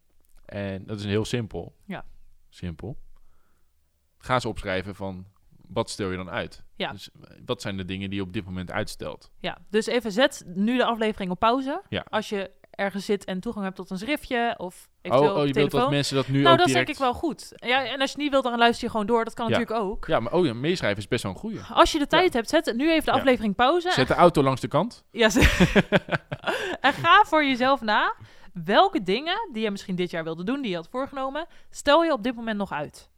En 0.46 0.84
dat 0.86 1.00
is 1.00 1.06
heel 1.06 1.26
simpel. 1.26 1.76
Ja. 1.86 2.06
Simpel. 2.50 2.98
Ga 4.18 4.34
eens 4.34 4.46
opschrijven 4.46 4.96
van, 4.96 5.26
wat 5.68 5.90
stel 5.90 6.10
je 6.12 6.18
dan 6.18 6.30
uit? 6.30 6.64
Ja. 6.76 6.92
Dus 6.92 7.10
eh, 7.22 7.38
wat 7.46 7.62
zijn 7.62 7.78
de 7.78 7.86
dingen 7.86 8.10
die 8.10 8.20
je 8.20 8.26
op 8.26 8.34
dit 8.34 8.46
moment 8.46 8.72
uitstelt? 8.72 9.32
Ja, 9.40 9.58
dus 9.70 9.86
even 9.86 10.12
zet 10.12 10.44
nu 10.48 10.78
de 10.78 10.86
aflevering 10.86 11.32
op 11.32 11.40
pauze. 11.40 11.82
Ja. 11.90 12.06
Als 12.10 12.30
je 12.30 12.52
ergens 12.72 13.06
zit 13.06 13.26
en 13.26 13.40
toegang 13.40 13.66
hebt 13.66 13.78
tot 13.78 13.90
een 13.90 13.98
schriftje 13.98 14.54
of 14.58 14.90
Oh, 15.04 15.14
eventueel 15.14 15.36
oh, 15.42 15.48
je 15.48 15.54
wilt 15.54 15.72
dat 15.72 15.90
mensen 15.90 16.16
dat 16.16 16.28
nu 16.28 16.42
nou, 16.42 16.52
ook 16.52 16.58
dat 16.58 16.68
is 16.68 16.74
direct... 16.74 16.88
denk 16.88 16.98
ik 17.00 17.04
wel 17.04 17.14
goed. 17.14 17.52
Ja, 17.56 17.86
en 17.86 18.02
als 18.02 18.12
je 18.12 18.18
niet 18.18 18.32
wilt, 18.32 18.44
dan 18.44 18.58
luister 18.58 18.86
je 18.86 18.92
gewoon 18.92 19.06
door. 19.06 19.24
Dat 19.24 19.34
kan 19.34 19.48
Ja. 19.50 19.58
natuurlijk 19.58 19.86
ook. 19.86 20.06
Ja, 20.08 20.20
maar 20.20 20.34
oh 20.34 20.46
ja, 20.46 20.54
meeschrijven 20.54 21.00
is 21.00 21.08
best 21.08 21.24
wel 21.24 21.32
een 21.32 21.38
goeie. 21.38 21.60
Als 21.74 21.92
je 21.92 22.00
de 22.00 22.08
tijd 22.08 22.34
hebt, 22.34 22.50
zet 22.50 22.74
nu 22.76 22.92
even 22.92 23.06
de 23.06 23.12
aflevering 23.12 23.56
pauze. 23.56 23.92
Zet 23.92 24.08
de 24.08 24.14
auto 24.14 24.44
langs 24.44 24.62
de 24.62 24.68
kant. 24.68 25.04
Ja, 25.12 25.30
ze- 25.30 25.40
en 26.82 26.94
ga 26.94 27.24
voor 27.26 27.46
jezelf 27.46 27.82
na. 27.82 28.16
Welke 28.54 29.04
dingen 29.04 29.50
die 29.52 29.64
je 29.64 29.72
misschien 29.72 29.96
dit 29.96 30.12
jaar 30.12 30.24
wilde 30.24 30.44
doen, 30.44 30.62
die 30.62 30.70
je 30.70 30.76
had 30.76 30.88
voorgenomen, 30.92 31.46
stel 31.70 32.04
je 32.04 32.12
op 32.12 32.24
dit 32.24 32.36
moment 32.36 32.58
nog 32.58 32.72
uit? 32.72 33.10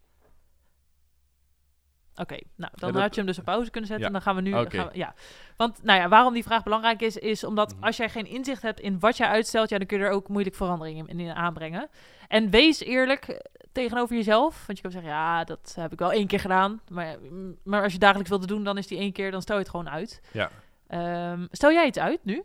Oké, 2.20 2.34
nou, 2.56 2.72
dan 2.74 2.88
Ja, 2.88 2.94
dat- 2.94 3.02
had 3.02 3.10
je 3.14 3.20
hem 3.20 3.26
dus 3.26 3.38
op 3.38 3.44
pauze 3.44 3.70
kunnen 3.70 3.88
zetten. 3.90 4.08
Ja. 4.10 4.14
En 4.14 4.22
dan 4.24 4.34
gaan 4.34 4.42
we 4.42 4.50
nu... 4.50 4.68
Gaan 4.68 4.86
we- 4.92 4.98
ja. 4.98 5.14
Want, 5.56 5.82
nou 5.82 6.00
ja, 6.00 6.08
waarom 6.08 6.32
die 6.34 6.42
vraag 6.42 6.62
belangrijk 6.62 7.00
is, 7.02 7.16
is 7.16 7.44
omdat 7.44 7.74
Mhm. 7.74 7.84
als 7.84 7.96
jij 7.96 8.08
geen 8.08 8.26
inzicht 8.26 8.62
hebt 8.62 8.80
in 8.80 8.98
wat 8.98 9.16
jij 9.16 9.28
uitstelt, 9.28 9.68
ja, 9.68 9.78
dan 9.78 9.86
kun 9.86 9.98
je 9.98 10.04
er 10.04 10.10
ook 10.10 10.28
moeilijk 10.28 10.56
veranderingen 10.56 11.08
in, 11.08 11.20
in 11.20 11.32
aanbrengen. 11.34 11.88
En 12.28 12.50
wees 12.50 12.80
eerlijk 12.80 13.28
eh, 13.28 13.36
tegenover 13.72 14.16
jezelf. 14.16 14.66
Want 14.66 14.78
je 14.78 14.82
kan 14.84 14.92
zeggen, 14.92 15.10
ja, 15.10 15.44
dat 15.44 15.72
heb 15.80 15.92
ik 15.92 15.98
wel 15.98 16.12
één 16.12 16.26
keer 16.26 16.40
gedaan. 16.40 16.80
Maar, 16.90 17.16
mm, 17.30 17.56
maar 17.64 17.82
als 17.82 17.92
je 17.92 17.98
dagelijks 17.98 18.30
wilde 18.30 18.46
doen, 18.46 18.64
dan 18.64 18.78
is 18.78 18.86
die 18.86 18.98
één 18.98 19.12
keer, 19.12 19.30
dan 19.30 19.42
stel 19.42 19.56
je 19.56 19.62
het 19.62 19.70
gewoon 19.70 19.90
uit. 19.90 20.20
Ja. 20.32 20.50
Ehm, 20.86 21.46
stel 21.50 21.72
jij 21.72 21.86
iets 21.86 21.98
uit 21.98 22.24
nu? 22.24 22.42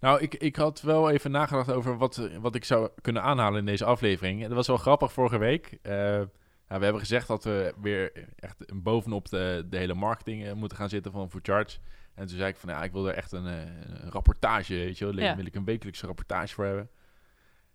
Nou, 0.00 0.20
ik, 0.20 0.34
ik 0.34 0.56
had 0.56 0.80
wel 0.80 1.10
even 1.10 1.30
nagedacht 1.30 1.72
over 1.72 1.96
wat, 1.98 2.28
wat 2.40 2.54
ik 2.54 2.64
zou 2.64 2.88
kunnen 3.00 3.22
aanhalen 3.22 3.58
in 3.58 3.66
deze 3.66 3.84
aflevering. 3.84 4.42
En 4.42 4.46
dat 4.48 4.56
was 4.56 4.66
wel 4.66 4.76
grappig 4.76 5.12
vorige 5.12 5.38
week. 5.38 5.78
Eh, 5.82 6.20
nou, 6.74 6.86
we 6.86 6.92
hebben 6.92 7.08
gezegd 7.08 7.28
dat 7.28 7.44
we 7.44 7.74
weer 7.80 8.12
echt 8.36 8.82
bovenop 8.82 9.28
de, 9.28 9.66
de 9.68 9.76
hele 9.76 9.94
marketing 9.94 10.44
eh, 10.44 10.52
moeten 10.52 10.78
gaan 10.78 10.88
zitten 10.88 11.12
van 11.12 11.30
Charge. 11.42 11.78
En 12.14 12.26
toen 12.26 12.36
zei 12.36 12.48
ik 12.50 12.56
van, 12.56 12.68
ja, 12.68 12.82
ik 12.82 12.92
wil 12.92 13.08
er 13.08 13.14
echt 13.14 13.32
een, 13.32 13.46
eh, 13.46 13.60
een 14.02 14.10
rapportage, 14.10 14.74
weet 14.74 14.98
je 14.98 15.04
wel. 15.04 15.18
Ja. 15.18 15.36
wil 15.36 15.46
ik 15.46 15.54
een 15.54 15.64
wekelijkse 15.64 16.06
rapportage 16.06 16.54
voor 16.54 16.64
hebben. 16.64 16.88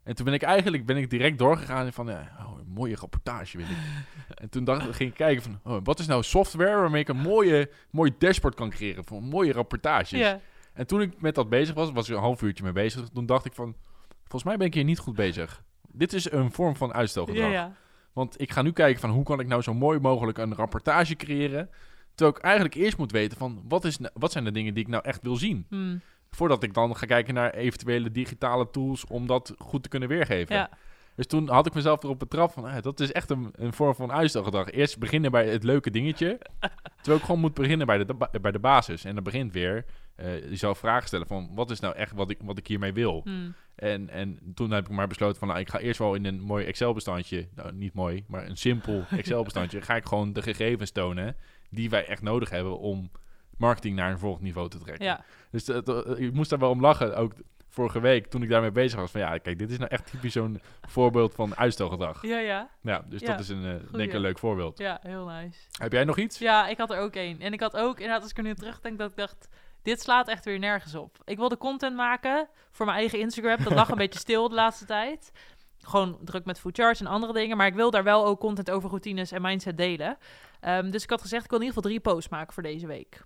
En 0.03 0.15
toen 0.15 0.25
ben 0.25 0.33
ik 0.33 0.41
eigenlijk 0.41 0.85
ben 0.85 0.97
ik 0.97 1.09
direct 1.09 1.37
doorgegaan 1.37 1.93
van, 1.93 2.07
ja, 2.07 2.35
oh, 2.39 2.59
een 2.59 2.67
mooie 2.67 2.95
rapportage 2.95 3.57
wil 3.57 3.65
ik. 3.65 3.77
en 4.41 4.49
toen 4.49 4.63
dacht, 4.63 4.95
ging 4.95 5.09
ik 5.09 5.15
kijken 5.15 5.43
van, 5.43 5.59
oh, 5.63 5.79
wat 5.83 5.99
is 5.99 6.07
nou 6.07 6.23
software 6.23 6.75
waarmee 6.75 7.01
ik 7.01 7.07
een 7.07 7.17
mooie, 7.17 7.69
mooi 7.89 8.15
dashboard 8.17 8.55
kan 8.55 8.69
creëren 8.69 9.03
voor 9.03 9.23
mooie 9.23 9.53
rapportages. 9.53 10.19
Ja. 10.19 10.39
En 10.73 10.87
toen 10.87 11.01
ik 11.01 11.21
met 11.21 11.35
dat 11.35 11.49
bezig 11.49 11.75
was, 11.75 11.91
was 11.91 12.09
ik 12.09 12.15
een 12.15 12.21
half 12.21 12.41
uurtje 12.41 12.63
mee 12.63 12.73
bezig. 12.73 13.09
Toen 13.13 13.25
dacht 13.25 13.45
ik 13.45 13.53
van, 13.53 13.75
volgens 14.19 14.43
mij 14.43 14.57
ben 14.57 14.67
ik 14.67 14.73
hier 14.73 14.83
niet 14.83 14.99
goed 14.99 15.15
bezig. 15.15 15.63
Dit 15.91 16.13
is 16.13 16.31
een 16.31 16.51
vorm 16.51 16.75
van 16.75 16.93
uitstelgedrag. 16.93 17.51
Ja, 17.51 17.51
ja. 17.51 17.75
Want 18.13 18.41
ik 18.41 18.51
ga 18.51 18.61
nu 18.61 18.71
kijken 18.71 19.01
van 19.01 19.09
hoe 19.09 19.23
kan 19.23 19.39
ik 19.39 19.47
nou 19.47 19.61
zo 19.61 19.73
mooi 19.73 19.99
mogelijk 19.99 20.37
een 20.37 20.55
rapportage 20.55 21.15
creëren. 21.15 21.69
Terwijl 22.15 22.37
ik 22.37 22.43
eigenlijk 22.43 22.75
eerst 22.75 22.97
moet 22.97 23.11
weten 23.11 23.37
van 23.37 23.61
wat, 23.67 23.85
is, 23.85 23.97
nou- 23.97 24.13
wat 24.13 24.31
zijn 24.31 24.43
de 24.43 24.51
dingen 24.51 24.73
die 24.73 24.83
ik 24.83 24.89
nou 24.89 25.03
echt 25.03 25.21
wil 25.21 25.35
zien. 25.35 25.65
Hmm. 25.69 26.01
Voordat 26.31 26.63
ik 26.63 26.73
dan 26.73 26.95
ga 26.95 27.05
kijken 27.05 27.33
naar 27.33 27.53
eventuele 27.53 28.11
digitale 28.11 28.69
tools 28.69 29.05
om 29.05 29.27
dat 29.27 29.53
goed 29.57 29.83
te 29.83 29.89
kunnen 29.89 30.09
weergeven. 30.09 30.55
ja. 30.55 30.69
Dus 31.15 31.27
toen 31.27 31.49
had 31.49 31.65
ik 31.65 31.73
mezelf 31.73 32.03
erop 32.03 32.19
betrapt 32.19 32.53
van, 32.53 32.65
ah, 32.65 32.81
dat 32.81 32.99
is 32.99 33.11
echt 33.11 33.29
een, 33.29 33.49
een 33.55 33.73
vorm 33.73 33.95
van 33.95 34.11
uitstelgedrag. 34.11 34.71
Eerst 34.71 34.99
beginnen 34.99 35.31
bij 35.31 35.49
het 35.49 35.63
leuke 35.63 35.89
dingetje. 35.89 36.39
terwijl 37.01 37.17
ik 37.17 37.25
gewoon 37.25 37.39
moet 37.41 37.53
beginnen 37.53 37.87
bij 37.87 38.05
de, 38.05 38.15
bij 38.41 38.51
de 38.51 38.59
basis. 38.59 39.05
En 39.05 39.15
dan 39.15 39.23
begint 39.23 39.53
weer 39.53 39.85
eh 40.15 40.49
jezelf 40.49 40.77
vragen 40.77 41.07
stellen 41.07 41.27
van, 41.27 41.49
wat 41.53 41.71
is 41.71 41.79
nou 41.79 41.95
echt 41.95 42.13
wat 42.13 42.29
ik, 42.29 42.39
wat 42.43 42.57
ik 42.57 42.67
hiermee 42.67 42.93
wil? 42.93 43.21
Hmm. 43.23 43.53
En, 43.79 44.09
en 44.09 44.39
toen 44.55 44.71
heb 44.71 44.85
ik 44.85 44.91
maar 44.95 45.07
besloten 45.07 45.39
van, 45.39 45.47
nou, 45.47 45.59
ik 45.59 45.69
ga 45.69 45.79
eerst 45.79 45.99
wel 45.99 46.13
in 46.15 46.25
een 46.25 46.39
mooi 46.41 46.65
Excel-bestandje, 46.65 47.47
nou, 47.55 47.73
niet 47.73 47.93
mooi, 47.93 48.23
maar 48.27 48.45
een 48.47 48.57
simpel 48.57 49.03
Excel-bestandje, 49.17 49.81
ga 49.81 49.95
ik 49.95 50.05
gewoon 50.05 50.33
de 50.33 50.41
gegevens 50.41 50.91
tonen 50.91 51.35
die 51.69 51.89
wij 51.89 52.05
echt 52.05 52.21
nodig 52.21 52.49
hebben 52.49 52.79
om 52.79 53.11
marketing 53.57 53.95
naar 53.95 54.11
een 54.11 54.19
volgend 54.19 54.43
niveau 54.43 54.69
te 54.69 54.77
trekken. 54.77 55.05
ja. 55.05 55.23
Dus 55.51 55.65
dat- 55.65 55.85
dat- 55.85 56.19
ik 56.19 56.33
moest 56.33 56.49
daar 56.49 56.59
wel 56.59 56.69
om 56.69 56.81
lachen, 56.81 57.17
ook 57.17 57.33
vorige 57.71 57.99
week 57.99 58.27
toen 58.27 58.43
ik 58.43 58.49
daarmee 58.49 58.71
bezig 58.71 58.99
was. 58.99 59.11
Van 59.11 59.21
ja, 59.21 59.37
kijk, 59.37 59.59
dit 59.59 59.69
is 59.71 59.77
nou 59.77 59.89
echt 59.89 60.11
typisch 60.11 60.33
zo'n 60.33 60.61
voorbeeld 60.87 61.33
van 61.35 61.55
uitstelgedrag. 61.55 62.21
Ja, 62.25 62.39
ja. 62.39 62.69
Ja, 62.81 63.05
dus 63.09 63.21
Ja, 63.21 63.27
dat 63.27 63.39
is 63.39 63.49
een, 63.49 63.63
eh, 63.65 63.91
denk 63.91 64.03
ik 64.09 64.13
een 64.13 64.21
leuk 64.21 64.39
voorbeeld. 64.39 64.77
Ja, 64.77 64.99
heel 65.01 65.25
nice. 65.25 65.59
Heb 65.77 65.91
jij 65.91 66.03
nog 66.03 66.17
iets? 66.17 66.39
Ja, 66.39 66.67
ik 66.67 66.77
had 66.77 66.91
er 66.91 66.97
ook 66.99 67.13
één. 67.15 67.39
En 67.39 67.53
ik 67.53 67.59
had 67.59 67.75
ook, 67.77 67.95
inderdaad, 67.95 68.21
als 68.21 68.31
ik 68.31 68.37
er 68.37 68.43
nu 68.43 68.53
terugdenk, 68.55 68.97
dat 68.97 69.09
ik 69.11 69.17
dacht... 69.17 69.47
Dit 69.89 70.01
slaat 70.01 70.27
echt 70.27 70.45
weer 70.45 70.59
nergens 70.59 70.95
op. 70.95 71.17
Ik 71.23 71.37
wilde 71.37 71.57
content 71.57 71.95
maken 71.95 72.47
voor 72.71 72.85
mijn 72.85 72.97
eigen 72.97 73.19
Instagram. 73.19 73.63
Dat 73.63 73.73
lag 73.73 73.89
een 73.89 73.97
beetje 74.05 74.19
stil 74.19 74.49
de 74.49 74.55
laatste 74.55 74.85
tijd. 74.85 75.31
Gewoon 75.79 76.17
druk 76.23 76.45
met 76.45 76.59
food 76.59 76.77
charts 76.77 76.99
en 76.99 77.07
andere 77.07 77.33
dingen. 77.33 77.57
Maar 77.57 77.67
ik 77.67 77.73
wil 77.73 77.91
daar 77.91 78.03
wel 78.03 78.25
ook 78.25 78.39
content 78.39 78.71
over 78.71 78.89
routines 78.89 79.31
en 79.31 79.41
mindset 79.41 79.77
delen. 79.77 80.17
Ehm, 80.59 80.89
dus 80.89 81.03
ik 81.03 81.09
had 81.09 81.21
gezegd, 81.21 81.43
ik 81.43 81.49
wil 81.49 81.59
in 81.59 81.65
ieder 81.65 81.81
geval 81.81 81.91
drie 81.91 82.13
posts 82.13 82.29
maken 82.29 82.53
voor 82.53 82.63
deze 82.63 82.87
week. 82.87 83.25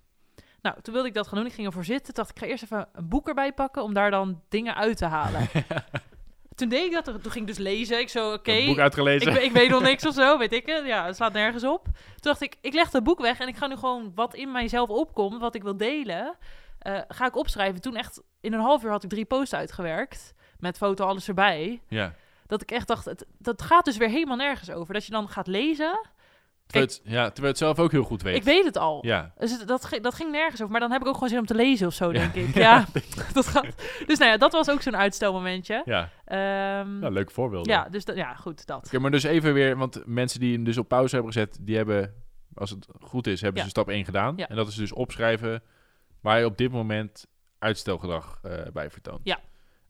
Nou, 0.60 0.80
toen 0.82 0.94
wilde 0.94 1.08
ik 1.08 1.14
dat 1.14 1.26
gaan 1.26 1.38
doen. 1.38 1.46
Ik 1.46 1.52
ging 1.52 1.66
ervoor 1.66 1.84
zitten. 1.84 2.14
Dacht 2.14 2.30
ik, 2.30 2.36
ik 2.36 2.42
ga 2.42 2.48
eerst 2.48 2.62
even 2.62 2.88
een 2.92 3.08
boek 3.08 3.28
erbij 3.28 3.52
pakken 3.52 3.82
om 3.82 3.94
daar 3.94 4.10
dan 4.10 4.42
dingen 4.48 4.74
uit 4.74 4.96
te 4.96 5.06
halen. 5.06 5.48
toen 6.54 6.68
deed 6.68 6.84
ik 6.84 6.92
dat. 6.92 7.04
Toen 7.04 7.32
ging 7.32 7.34
ik 7.34 7.46
dus 7.46 7.58
lezen. 7.58 7.98
Ik 7.98 8.08
zo, 8.08 8.32
oké. 8.32 8.64
Boek 8.66 8.78
uitgelezen. 8.78 9.32
Ik, 9.32 9.42
ik 9.42 9.52
weet 9.52 9.68
nog 9.68 9.82
niks 9.82 10.06
of 10.06 10.14
zo, 10.14 10.38
weet 10.38 10.52
ik 10.52 10.66
het. 10.66 10.86
Ja, 10.86 11.06
het 11.06 11.16
slaat 11.16 11.32
nergens 11.32 11.64
op. 11.64 11.84
Toen 11.84 11.94
dacht 12.20 12.40
ik, 12.42 12.56
ik 12.60 12.74
leg 12.74 12.90
dat 12.90 13.04
boek 13.04 13.20
weg 13.20 13.38
en 13.38 13.48
ik 13.48 13.56
ga 13.56 13.66
nu 13.66 13.76
gewoon 13.76 14.12
wat 14.14 14.34
in 14.34 14.52
mijzelf 14.52 14.88
opkomt, 14.88 15.40
wat 15.40 15.54
ik 15.54 15.62
wil 15.62 15.76
delen, 15.76 16.36
eh, 16.78 16.98
ga 17.08 17.26
ik 17.26 17.36
opschrijven. 17.36 17.80
Toen 17.80 17.96
echt 17.96 18.22
in 18.40 18.52
een 18.52 18.60
half 18.60 18.84
uur 18.84 18.90
had 18.90 19.02
ik 19.04 19.10
drie 19.10 19.24
posts 19.24 19.54
uitgewerkt, 19.54 20.34
met 20.58 20.76
foto 20.76 21.06
alles 21.06 21.28
erbij. 21.28 21.80
ja. 21.88 22.14
Dat 22.46 22.62
ik 22.62 22.70
echt 22.70 22.86
dacht, 22.88 23.04
het, 23.04 23.26
dat 23.38 23.62
gaat 23.62 23.84
dus 23.84 23.96
weer 23.96 24.08
helemaal 24.08 24.36
nergens 24.36 24.70
over. 24.70 24.94
Dat 24.94 25.04
je 25.06 25.12
dan 25.12 25.28
gaat 25.28 25.46
lezen, 25.46 26.06
Terwijl, 26.74 26.92
het, 26.92 27.00
ja, 27.04 27.24
terwijl 27.24 27.48
het 27.48 27.58
zelf 27.58 27.78
ook 27.78 27.90
heel 27.90 28.02
goed 28.02 28.22
weet. 28.22 28.36
Ik 28.36 28.42
weet 28.42 28.64
het 28.64 28.76
al. 28.78 29.06
Ja. 29.06 29.32
Dus 29.38 29.58
dat, 29.64 29.98
dat 30.00 30.14
ging 30.14 30.30
nergens 30.30 30.60
over. 30.60 30.70
Maar 30.72 30.80
dan 30.80 30.90
heb 30.90 31.00
ik 31.00 31.06
ook 31.06 31.14
gewoon 31.14 31.28
zin 31.28 31.38
om 31.38 31.46
te 31.46 31.54
lezen 31.54 31.86
of 31.86 31.94
zo, 31.94 32.12
denk 32.12 32.34
ik. 32.34 32.54
Ja, 32.64 32.84
dat 33.32 33.46
gaat. 33.46 33.66
Dus 34.06 34.18
nou 34.18 34.30
ja, 34.30 34.36
dat 34.36 34.52
was 34.52 34.70
ook 34.70 34.82
zo'n 34.82 34.96
uitstelmomentje. 34.96 35.82
Ja, 35.84 36.10
nou, 36.84 37.10
leuk 37.12 37.30
voorbeeld. 37.30 37.66
ja, 37.66 37.88
dus 37.90 38.02
ja, 38.14 38.34
goed, 38.34 38.66
dat. 38.66 38.86
Oké, 38.86 38.98
maar 38.98 39.10
dus 39.10 39.22
even 39.22 39.52
weer, 39.54 39.76
want 39.76 40.02
mensen 40.06 40.40
die 40.40 40.54
hem 40.54 40.64
dus 40.64 40.78
op 40.78 40.88
pauze 40.88 41.14
hebben 41.14 41.32
gezet, 41.32 41.58
die 41.60 41.76
hebben, 41.76 42.14
als 42.54 42.70
het 42.70 42.86
goed 43.00 43.26
is, 43.26 43.40
hebben 43.40 43.58
Ja. 43.58 43.64
ze 43.64 43.70
stap 43.70 43.88
1 43.88 44.04
gedaan. 44.04 44.34
Ja. 44.36 44.48
En 44.48 44.56
dat 44.56 44.68
is 44.68 44.74
dus 44.74 44.92
opschrijven 44.92 45.62
waar 46.20 46.38
je 46.38 46.44
op 46.44 46.56
dit 46.58 46.72
moment 46.72 47.26
uitstelgedrag 47.58 48.38
eh, 48.42 48.52
bij 48.72 48.90
vertoont. 48.90 49.20
Ja. 49.22 49.38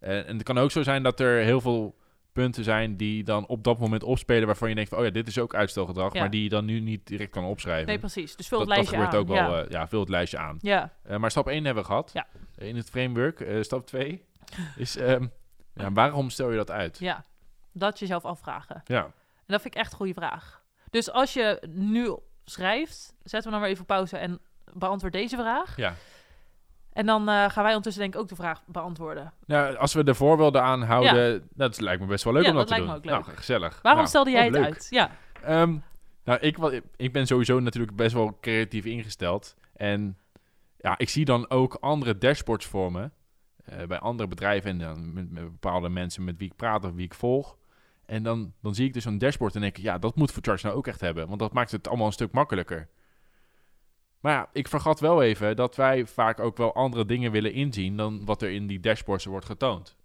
En, 0.00 0.26
en 0.26 0.34
het 0.34 0.42
kan 0.42 0.58
ook 0.58 0.70
zo 0.70 0.82
zijn 0.82 1.02
dat 1.02 1.20
er 1.20 1.42
heel 1.42 1.60
veel 1.60 1.94
punten 2.34 2.64
zijn 2.64 2.96
die 2.96 3.24
dan 3.24 3.46
op 3.46 3.64
dat 3.64 3.78
moment 3.78 4.02
opspelen 4.02 4.46
waarvan 4.46 4.68
je 4.68 4.74
denkt 4.74 4.90
van, 4.90 4.98
oh 4.98 5.04
ja, 5.04 5.10
dit 5.10 5.28
is 5.28 5.38
ook 5.38 5.54
uitstelgedrag, 5.54 6.12
Ja. 6.12 6.20
maar 6.20 6.30
die 6.30 6.42
je 6.42 6.48
dan 6.48 6.64
nu 6.64 6.80
niet 6.80 7.06
direct 7.06 7.30
kan 7.30 7.44
opschrijven. 7.44 7.86
Nee, 7.86 7.98
precies. 7.98 8.36
Dus 8.36 8.48
vul 8.48 8.58
dat, 8.58 8.68
het 8.68 8.76
dat 8.76 8.86
lijstje 8.88 8.96
gebeurt 9.12 9.14
aan. 9.14 9.20
ook 9.20 9.48
wel, 9.50 9.56
ja. 9.58 9.64
eh, 9.64 9.70
ja, 9.70 9.88
vul 9.88 10.00
het 10.00 10.08
lijstje 10.08 10.38
aan. 10.38 10.58
ja, 10.60 10.92
Eh, 11.02 11.16
maar 11.16 11.30
stap 11.30 11.48
1 11.48 11.64
hebben 11.64 11.82
we 11.82 11.88
gehad. 11.88 12.10
Ja. 12.12 12.26
In 12.58 12.76
het 12.76 12.90
framework, 12.90 13.40
eh, 13.40 13.62
stap 13.62 13.86
2 13.86 14.24
is, 14.76 14.96
ehm, 14.96 15.26
ja, 15.74 15.92
waarom 15.92 16.30
stel 16.30 16.50
je 16.50 16.56
dat 16.56 16.70
uit? 16.70 16.98
ja, 16.98 17.24
dat 17.72 17.98
jezelf 17.98 18.24
afvragen. 18.24 18.82
Ja. 18.84 19.04
En 19.36 19.52
dat 19.52 19.60
vind 19.62 19.74
ik 19.74 19.80
echt 19.80 19.90
een 19.92 19.96
goede 19.98 20.14
vraag. 20.14 20.62
Dus 20.90 21.10
als 21.10 21.32
je 21.32 21.62
nu 21.70 22.16
schrijft, 22.44 23.14
zetten 23.22 23.50
we 23.50 23.50
dan 23.50 23.60
weer 23.60 23.70
even 23.74 23.84
pauze 23.84 24.16
en 24.16 24.40
beantwoord 24.72 25.12
deze 25.12 25.36
vraag. 25.36 25.76
ja. 25.76 25.94
En 26.94 27.06
dan 27.06 27.28
eh, 27.28 27.34
gaan 27.34 27.62
wij 27.62 27.66
ondertussen 27.66 28.02
denk 28.02 28.14
ik 28.14 28.20
ook 28.20 28.28
de 28.28 28.34
vraag 28.34 28.62
beantwoorden. 28.66 29.32
Nou, 29.46 29.76
als 29.76 29.94
we 29.94 30.04
de 30.04 30.14
voorbeelden 30.14 30.62
aanhouden, 30.62 31.48
dat 31.54 31.80
lijkt 31.80 32.00
me 32.00 32.06
best 32.06 32.24
wel 32.24 32.32
leuk 32.32 32.42
Ja, 32.44 32.50
om 32.50 32.56
dat, 32.56 32.68
dat 32.68 32.76
te 32.76 32.82
lijkt 32.84 33.02
doen. 33.02 33.10
me 33.12 33.18
ook 33.18 33.18
leuk. 33.24 33.26
Nou, 33.26 33.38
gezellig. 33.38 33.82
Waarom 33.82 34.00
Nou, 34.00 34.08
stelde 34.08 34.30
jij 34.30 34.44
het 34.44 34.52
leuk. 34.52 34.64
uit? 34.64 34.86
Ja, 34.90 35.10
Ehm, 35.42 35.76
nou, 36.24 36.38
ik, 36.40 36.56
ik 36.96 37.12
ben 37.12 37.26
sowieso 37.26 37.60
natuurlijk 37.60 37.96
best 37.96 38.12
wel 38.14 38.38
creatief 38.40 38.84
ingesteld. 38.84 39.54
En 39.76 40.16
ja, 40.78 40.98
ik 40.98 41.08
zie 41.08 41.24
dan 41.24 41.50
ook 41.50 41.74
andere 41.80 42.18
dashboards 42.18 42.66
voor 42.66 42.92
me. 42.92 43.10
eh, 43.64 43.86
bij 43.86 43.98
andere 43.98 44.28
bedrijven 44.28 44.70
en 44.70 44.78
dan 44.78 45.12
met, 45.12 45.30
met 45.30 45.42
bepaalde 45.44 45.88
mensen 45.88 46.24
met 46.24 46.38
wie 46.38 46.48
ik 46.50 46.56
praat 46.56 46.84
of 46.84 46.92
wie 46.92 47.04
ik 47.04 47.14
volg. 47.14 47.56
En 48.06 48.22
dan, 48.22 48.52
dan 48.62 48.74
zie 48.74 48.86
ik 48.86 48.92
dus 48.92 49.02
zo'n 49.02 49.18
dashboard 49.18 49.54
en 49.54 49.60
denk 49.60 49.76
ik, 49.76 49.82
ja, 49.82 49.98
dat 49.98 50.16
moet 50.16 50.32
Charge 50.40 50.66
nou 50.66 50.78
ook 50.78 50.86
echt 50.86 51.00
hebben. 51.00 51.26
Want 51.28 51.38
dat 51.38 51.52
maakt 51.52 51.70
het 51.70 51.88
allemaal 51.88 52.06
een 52.06 52.12
stuk 52.12 52.32
makkelijker. 52.32 52.88
Maar 54.24 54.32
ja, 54.32 54.48
ik 54.52 54.68
vergat 54.68 55.00
wel 55.00 55.22
even 55.22 55.56
dat 55.56 55.76
wij 55.76 56.06
vaak 56.06 56.40
ook 56.40 56.56
wel 56.56 56.74
andere 56.74 57.04
dingen 57.04 57.30
willen 57.32 57.52
inzien 57.52 57.96
dan 57.96 58.24
wat 58.24 58.42
er 58.42 58.50
in 58.50 58.66
die 58.66 58.80
dashboards 58.80 59.24
wordt 59.24 59.46
getoond. 59.46 59.96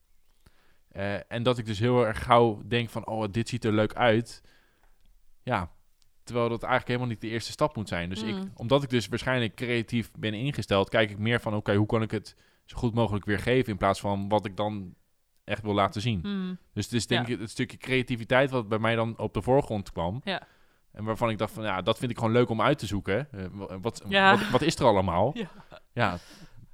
Eh, 0.89 1.31
en 1.31 1.43
dat 1.43 1.57
ik 1.57 1.65
dus 1.65 1.79
heel 1.79 2.05
erg 2.07 2.23
gauw 2.23 2.61
denk 2.65 2.89
van, 2.89 3.07
oh, 3.07 3.25
dit 3.31 3.49
ziet 3.49 3.65
er 3.65 3.73
leuk 3.73 3.93
uit. 3.93 4.41
Ja, 5.43 5.71
terwijl 6.23 6.49
dat 6.49 6.63
eigenlijk 6.63 6.87
helemaal 6.91 7.11
niet 7.11 7.21
de 7.21 7.27
eerste 7.29 7.51
stap 7.51 7.75
moet 7.75 7.87
zijn. 7.87 8.09
Dus 8.09 8.21
ik, 8.23 8.35
Mm. 8.35 8.51
omdat 8.55 8.83
ik 8.83 8.89
dus 8.89 9.07
waarschijnlijk 9.07 9.55
creatief 9.55 10.11
ben 10.17 10.33
ingesteld, 10.33 10.89
kijk 10.89 11.09
ik 11.11 11.17
meer 11.17 11.39
van, 11.41 11.55
oké, 11.55 11.75
hoe 11.75 11.87
kan 11.87 12.01
ik 12.01 12.11
het 12.11 12.35
zo 12.65 12.77
goed 12.77 12.93
mogelijk 12.93 13.25
weergeven 13.25 13.71
in 13.71 13.77
plaats 13.77 13.99
van 13.99 14.29
wat 14.29 14.45
ik 14.45 14.57
dan 14.57 14.95
echt 15.43 15.61
wil 15.61 15.73
laten 15.73 16.01
zien. 16.01 16.19
Mm, 16.23 16.57
Dus 16.73 16.83
het 16.85 16.93
is 16.93 17.07
denk 17.07 17.27
Ja. 17.27 17.33
ik 17.33 17.39
het 17.39 17.49
stukje 17.49 17.77
creativiteit 17.77 18.49
wat 18.51 18.67
bij 18.67 18.79
mij 18.79 18.95
dan 18.95 19.17
op 19.17 19.33
de 19.33 19.41
voorgrond 19.41 19.91
kwam. 19.91 20.21
Ja. 20.23 20.41
En 20.91 21.03
waarvan 21.03 21.29
ik 21.29 21.37
dacht 21.37 21.53
van, 21.53 21.63
ja, 21.63 21.81
dat 21.81 21.97
vind 21.97 22.11
ik 22.11 22.17
gewoon 22.17 22.33
leuk 22.33 22.49
om 22.49 22.61
uit 22.61 22.79
te 22.79 22.85
zoeken. 22.85 23.27
Wa- 23.51 23.79
wat, 23.79 24.01
Ja. 24.07 24.37
wat, 24.37 24.49
wat 24.49 24.61
is 24.61 24.75
er 24.75 24.85
allemaal? 24.85 25.31
Ja. 25.37 25.49
Ja, 25.93 26.17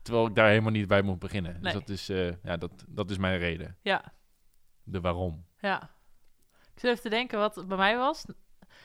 terwijl 0.01 0.27
ik 0.27 0.35
daar 0.35 0.47
helemaal 0.49 0.71
niet 0.71 0.87
bij 0.87 1.01
moet 1.01 1.19
beginnen. 1.19 1.53
Dus 1.53 1.61
Nee. 1.61 1.73
dat 1.73 1.89
is, 1.89 2.09
eh, 2.09 2.31
ja, 2.43 2.57
dat, 2.57 2.71
dat 2.87 3.09
is 3.09 3.17
mijn 3.17 3.37
reden. 3.37 3.77
ja, 3.81 4.03
De 4.83 5.01
waarom. 5.01 5.45
ja. 5.59 5.81
Ik 6.73 6.81
zit 6.81 6.89
even 6.91 7.01
te 7.03 7.09
denken 7.09 7.39
wat 7.39 7.55
het 7.55 7.67
bij 7.67 7.77
mij 7.77 7.97
was. 7.97 8.25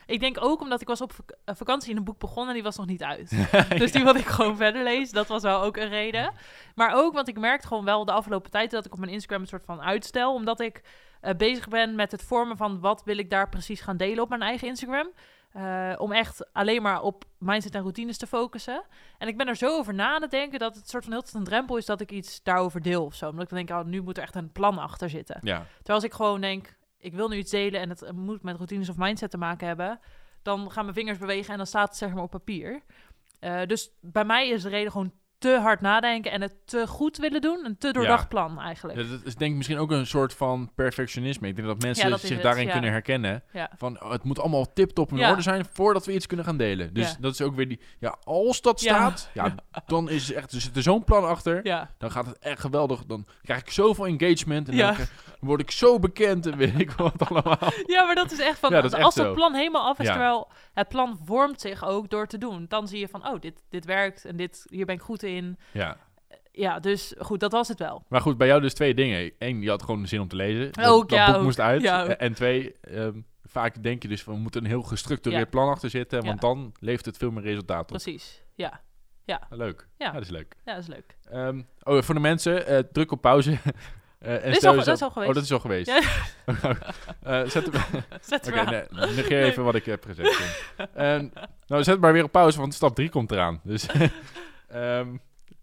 Ik 0.06 0.20
denk 0.20 0.36
ook 0.44 0.60
omdat 0.60 0.80
ik 0.80 0.86
was 0.88 1.00
op 1.00 1.12
eh, 1.44 1.54
vakantie 1.54 1.90
in 1.90 1.96
een 1.96 2.04
boek 2.04 2.18
begonnen 2.18 2.48
en 2.48 2.54
die 2.54 2.62
was 2.62 2.76
nog 2.76 2.86
niet 2.86 3.02
uit. 3.02 3.30
Dus 3.78 3.92
die 3.92 4.04
wilde 4.04 4.18
ik 4.18 4.26
gewoon 4.26 4.56
verder 4.56 4.82
lezen. 4.82 5.14
Dat 5.14 5.26
was 5.26 5.42
wel 5.42 5.62
ook 5.62 5.76
een 5.76 5.88
reden. 5.88 6.32
Maar 6.74 6.94
ook, 6.94 7.14
want 7.14 7.28
ik 7.28 7.38
merkte 7.38 7.66
gewoon 7.66 7.84
wel 7.84 8.04
de 8.04 8.12
afgelopen 8.12 8.50
tijd 8.50 8.70
dat 8.70 8.86
ik 8.86 8.92
op 8.92 8.98
mijn 8.98 9.12
Instagram 9.12 9.40
een 9.40 9.46
soort 9.46 9.64
van 9.64 9.80
uitstel. 9.82 10.34
Omdat 10.34 10.60
ik 10.60 10.82
eh, 11.20 11.34
bezig 11.34 11.68
ben 11.68 11.94
met 11.94 12.12
het 12.12 12.22
vormen 12.22 12.56
van 12.56 12.80
wat 12.80 13.02
wil 13.04 13.18
ik 13.18 13.30
daar 13.30 13.48
precies 13.48 13.80
gaan 13.80 13.96
delen 13.96 14.22
op 14.22 14.28
mijn 14.28 14.42
eigen 14.42 14.68
Instagram. 14.68 15.10
Eh, 15.50 15.92
om 15.98 16.12
echt 16.12 16.52
alleen 16.52 16.82
maar 16.82 17.02
op 17.02 17.24
mindset 17.38 17.74
en 17.74 17.80
routines 17.80 18.18
te 18.18 18.26
focussen. 18.26 18.82
En 19.18 19.28
ik 19.28 19.36
ben 19.36 19.48
er 19.48 19.56
zo 19.56 19.66
over 19.66 19.94
na 19.94 20.20
het 20.20 20.30
denken 20.30 20.58
dat 20.58 20.74
het 20.74 20.88
soort 20.88 21.04
van 21.04 21.12
heel 21.12 21.22
een 21.32 21.44
drempel 21.44 21.76
is 21.76 21.86
dat 21.86 22.00
ik 22.00 22.10
iets 22.10 22.42
daarover 22.42 22.82
deel 22.82 23.04
of 23.04 23.14
zo. 23.14 23.28
Omdat 23.28 23.42
ik 23.42 23.48
dan 23.48 23.66
denk, 23.66 23.80
oh, 23.80 23.86
nu 23.86 24.02
moet 24.02 24.16
er 24.16 24.22
echt 24.22 24.34
een 24.34 24.52
plan 24.52 24.78
achter 24.78 25.10
zitten. 25.10 25.38
Ja, 25.42 25.56
Terwijl 25.76 25.98
als 25.98 26.04
ik 26.04 26.12
gewoon 26.12 26.40
denk, 26.40 26.76
ik 26.98 27.14
wil 27.14 27.28
nu 27.28 27.36
iets 27.36 27.50
delen 27.50 27.80
en 27.80 27.88
het 27.88 28.02
eh, 28.02 28.12
moet 28.12 28.42
met 28.42 28.56
routines 28.56 28.88
of 28.88 28.96
mindset 28.96 29.30
te 29.30 29.38
maken 29.38 29.66
hebben, 29.66 30.00
dan 30.42 30.70
gaan 30.70 30.84
mijn 30.84 30.96
vingers 30.96 31.18
bewegen 31.18 31.50
en 31.50 31.56
dan 31.56 31.66
staat 31.66 31.88
het 31.88 31.96
zeg 31.96 32.12
maar 32.12 32.22
op 32.22 32.30
papier. 32.30 32.82
Dus 33.66 33.90
bij 34.00 34.24
mij 34.24 34.48
is 34.48 34.62
de 34.62 34.68
reden 34.68 34.92
gewoon 34.92 35.12
te 35.40 35.58
hard 35.62 35.80
nadenken 35.80 36.32
en 36.32 36.40
het 36.40 36.54
te 36.64 36.86
goed 36.86 37.16
willen 37.16 37.40
doen. 37.40 37.64
Een 37.64 37.78
te 37.78 37.92
doordacht 37.92 38.22
Ja. 38.22 38.28
plan 38.28 38.60
eigenlijk. 38.60 38.98
Ja, 39.00 39.04
dat 39.08 39.20
is 39.24 39.34
denk 39.36 39.50
ik 39.50 39.56
misschien 39.56 39.78
ook 39.78 39.90
een 39.90 40.06
soort 40.06 40.34
van 40.34 40.70
perfectionisme. 40.74 41.48
Ik 41.48 41.56
denk 41.56 41.68
dat 41.68 41.82
mensen 41.82 42.04
Ja, 42.04 42.10
dat 42.10 42.22
is 42.22 42.26
zich 42.26 42.36
het, 42.36 42.42
daarin 42.46 42.68
kunnen 42.70 42.90
herkennen. 42.90 43.42
Van, 43.76 44.02
oh, 44.02 44.10
het 44.10 44.24
moet 44.24 44.38
allemaal 44.38 44.72
tip-top 44.72 45.12
in 45.12 45.24
orde 45.24 45.42
zijn 45.42 45.64
voordat 45.72 46.06
we 46.06 46.12
iets 46.12 46.26
kunnen 46.26 46.46
gaan 46.46 46.56
delen. 46.56 46.94
Dus 46.94 47.16
dat 47.20 47.32
is 47.32 47.40
ook 47.40 47.54
weer 47.54 47.68
die... 47.68 47.80
Ja, 47.98 48.16
als 48.24 48.60
dat 48.60 48.80
staat, 48.80 49.30
ja, 49.34 49.54
dan 49.86 50.10
is 50.10 50.32
echt... 50.32 50.52
Er 50.52 50.60
zit 50.60 50.76
er 50.76 50.82
zo'n 50.82 51.04
plan 51.04 51.28
achter. 51.28 51.60
Ja, 51.66 51.90
Dan 51.98 52.10
gaat 52.10 52.26
het 52.26 52.38
echt 52.38 52.60
geweldig. 52.60 53.04
Dan 53.04 53.26
krijg 53.42 53.60
ik 53.60 53.70
zoveel 53.70 54.06
engagement. 54.06 54.68
En 54.68 54.76
dan 54.76 54.96
word 55.40 55.60
ik 55.60 55.70
zo 55.70 55.98
bekend 55.98 56.46
en 56.46 56.56
weet 56.56 56.80
ik 56.80 56.90
wat 56.90 57.28
allemaal. 57.30 57.58
ja, 57.86 58.04
maar 58.04 58.14
dat 58.14 58.30
is 58.32 58.38
echt 58.38 58.58
van, 58.58 58.70
Ja, 58.70 58.80
dat 58.80 58.90
is 58.92 58.96
echt 58.96 59.04
als 59.04 59.14
zo. 59.14 59.24
het 59.24 59.34
plan 59.34 59.54
helemaal 59.54 59.86
af 59.86 59.98
is, 59.98 60.06
terwijl 60.06 60.48
het 60.72 60.88
plan 60.88 61.18
vormt 61.24 61.60
zich 61.60 61.84
ook 61.84 62.10
door 62.10 62.26
te 62.26 62.38
doen. 62.38 62.64
Dan 62.68 62.88
zie 62.88 62.98
je 62.98 63.08
van, 63.08 63.26
oh, 63.28 63.40
dit, 63.40 63.62
dit 63.68 63.84
werkt 63.84 64.24
en 64.24 64.36
dit, 64.36 64.66
hier 64.70 64.86
ben 64.86 64.94
ik 64.94 65.00
goed 65.00 65.22
in. 65.22 65.29
Ja. 65.72 65.96
Ja, 66.52 66.80
dus 66.80 67.14
goed, 67.18 67.40
dat 67.40 67.52
was 67.52 67.68
het 67.68 67.78
wel. 67.78 68.04
Maar 68.08 68.20
goed, 68.20 68.36
bij 68.38 68.46
jou 68.46 68.60
dus 68.60 68.74
twee 68.74 68.94
dingen. 68.94 69.32
Eén, 69.38 69.62
je 69.62 69.68
had 69.70 69.82
gewoon 69.82 70.06
zin 70.06 70.20
om 70.20 70.28
te 70.28 70.36
lezen. 70.36 70.72
Dat, 70.72 70.86
Ook, 70.86 71.08
dat 71.08 71.18
ja, 71.18 71.26
boek 71.26 71.36
ook. 71.36 71.42
moest 71.42 71.60
uit. 71.60 71.82
Ja, 71.82 72.02
ook. 72.02 72.08
En 72.08 72.34
twee, 72.34 72.72
ehm, 72.80 73.20
vaak 73.44 73.82
denk 73.82 74.02
je 74.02 74.08
dus 74.08 74.22
van... 74.22 74.34
we 74.34 74.40
moeten 74.40 74.60
een 74.64 74.70
heel 74.70 74.82
gestructureerd 74.82 75.42
Ja. 75.42 75.48
plan 75.50 75.68
achter 75.68 75.90
zitten. 75.90 76.20
Ja. 76.20 76.26
Want 76.26 76.40
dan 76.40 76.72
levert 76.80 77.06
het 77.06 77.16
veel 77.16 77.30
meer 77.30 77.42
resultaat 77.42 77.80
op. 77.80 77.86
Precies. 77.86 78.42
Ja, 78.54 78.80
Leuk. 79.50 79.88
Ja. 79.98 80.06
Ja. 80.06 80.12
dat 80.12 80.22
is 80.22 80.28
leuk. 80.30 80.56
ja 80.64 80.74
dat 80.74 80.82
is 80.82 80.88
leuk. 80.88 81.16
Ehm, 81.30 81.62
oh, 81.82 82.02
voor 82.02 82.14
de 82.14 82.20
mensen, 82.20 82.66
eh, 82.66 82.78
druk 82.92 83.12
op 83.12 83.20
pauze. 83.20 83.58
Eh, 84.20 84.44
en 84.44 84.50
is 84.50 84.64
al- 84.64 84.74
dat 84.74 84.86
is 84.86 85.02
al 85.02 85.10
geweest. 85.10 85.28
Oh, 85.28 85.34
dat 85.34 85.44
is 85.44 85.52
al 85.52 85.58
geweest. 85.58 85.86
Ja. 85.86 86.00
Eh, 87.22 87.44
zet 87.48 87.72
hem... 87.72 88.02
Zet 88.20 88.46
er 88.46 88.64
nee, 88.70 89.10
negeer 89.14 89.42
even 89.44 89.64
wat 89.64 89.74
ik 89.74 89.84
heb 89.84 90.04
gezegd. 90.04 90.42
Ehm, 90.94 91.28
nou, 91.66 91.82
zet 91.82 92.00
maar 92.00 92.12
weer 92.12 92.24
op 92.24 92.32
pauze, 92.32 92.58
want 92.58 92.74
stap 92.74 92.94
3 92.94 93.08
komt 93.08 93.30
eraan. 93.32 93.60
Dus 93.64 93.86
ehm, 94.70 95.16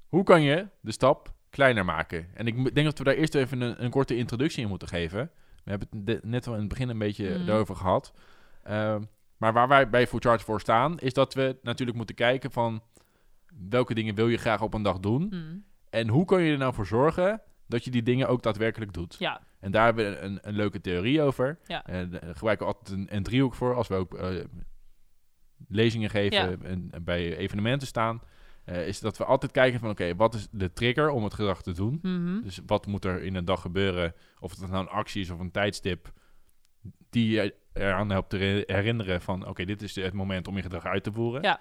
hoe 0.07 0.23
kan 0.23 0.41
je 0.41 0.67
de 0.81 0.91
stap 0.91 1.33
kleiner 1.49 1.85
maken? 1.85 2.27
En 2.33 2.47
ik 2.47 2.55
denk 2.75 2.85
dat 2.87 2.97
we 2.97 3.03
daar 3.03 3.13
eerst 3.13 3.35
even 3.35 3.61
een, 3.61 3.83
een 3.83 3.89
korte 3.89 4.15
introductie 4.15 4.63
in 4.63 4.69
moeten 4.69 4.87
geven. 4.87 5.31
We 5.63 5.69
hebben 5.69 5.87
het 6.05 6.23
net 6.23 6.47
al 6.47 6.53
in 6.53 6.59
het 6.59 6.69
begin 6.69 6.89
een 6.89 6.97
beetje 6.97 7.29
Mhm. 7.37 7.45
daarover 7.45 7.75
gehad. 7.75 8.13
Ehm, 8.63 9.01
maar 9.37 9.53
waar 9.53 9.67
wij 9.67 9.89
bij 9.89 10.07
Food 10.07 10.23
Charge 10.23 10.45
voor 10.45 10.59
staan, 10.61 10.99
is 10.99 11.13
dat 11.13 11.33
we 11.33 11.57
natuurlijk 11.61 11.97
moeten 11.97 12.15
kijken 12.15 12.51
van 12.51 12.83
welke 13.69 13.93
dingen 13.93 14.15
wil 14.15 14.27
je 14.27 14.37
graag 14.37 14.61
op 14.61 14.73
een 14.73 14.81
dag 14.83 14.99
doen. 14.99 15.27
Hmm. 15.29 15.63
En 15.89 16.07
hoe 16.07 16.25
kan 16.25 16.41
je 16.41 16.51
er 16.51 16.57
nou 16.57 16.73
voor 16.73 16.85
zorgen 16.85 17.41
dat 17.67 17.83
je 17.83 17.91
die 17.91 18.03
dingen 18.03 18.27
ook 18.27 18.43
daadwerkelijk 18.43 18.93
doet? 18.93 19.15
Ja, 19.19 19.41
En 19.59 19.71
daar 19.71 19.85
hebben 19.85 20.11
we 20.11 20.17
een, 20.19 20.39
een 20.41 20.53
leuke 20.53 20.81
theorie 20.81 21.21
over. 21.21 21.59
Ja. 21.67 21.85
En 21.85 22.09
daar 22.09 22.35
gebruiken 22.35 22.67
we 22.67 22.73
altijd 22.73 22.97
een, 22.97 23.15
een 23.15 23.23
driehoek 23.23 23.55
voor 23.55 23.75
als 23.75 23.87
we 23.87 23.95
ook 23.95 24.13
eh, 24.17 24.43
lezingen 25.67 26.09
geven 26.09 26.37
Ja. 26.37 26.57
en, 26.67 26.87
en 26.91 27.03
bij 27.03 27.37
evenementen 27.37 27.87
staan. 27.87 28.21
Eh, 28.67 28.88
is 28.88 29.00
dat 29.00 29.17
we 29.17 29.25
altijd 29.25 29.51
kijken 29.51 29.79
van 29.79 29.89
oké, 29.89 30.15
wat 30.15 30.33
is 30.33 30.47
de 30.51 30.74
trigger 30.74 31.09
om 31.09 31.24
het 31.24 31.33
gedrag 31.33 31.62
te 31.62 31.71
doen? 31.71 32.00
Mhm. 32.01 32.41
Dus 32.41 32.59
wat 32.65 32.86
moet 32.86 33.05
er 33.05 33.21
in 33.24 33.36
een 33.36 33.45
dag 33.45 33.62
gebeuren? 33.62 34.13
Of 34.39 34.51
het 34.59 34.69
nou 34.69 34.81
een 34.86 34.89
actie 34.91 35.21
is 35.21 35.29
of 35.29 35.39
een 35.39 35.51
tijdstip 35.51 36.12
die 37.09 37.29
je 37.29 37.55
eraan 37.74 38.09
helpt 38.09 38.29
te 38.29 38.38
re- 38.38 38.63
herinneren 38.74 39.21
van 39.21 39.47
oké, 39.47 39.65
dit 39.65 39.81
is 39.81 39.95
het 39.95 40.13
moment 40.13 40.47
om 40.47 40.55
je 40.55 40.62
gedrag 40.62 40.86
uit 40.86 41.03
te 41.03 41.12
voeren. 41.12 41.41
Ja. 41.41 41.59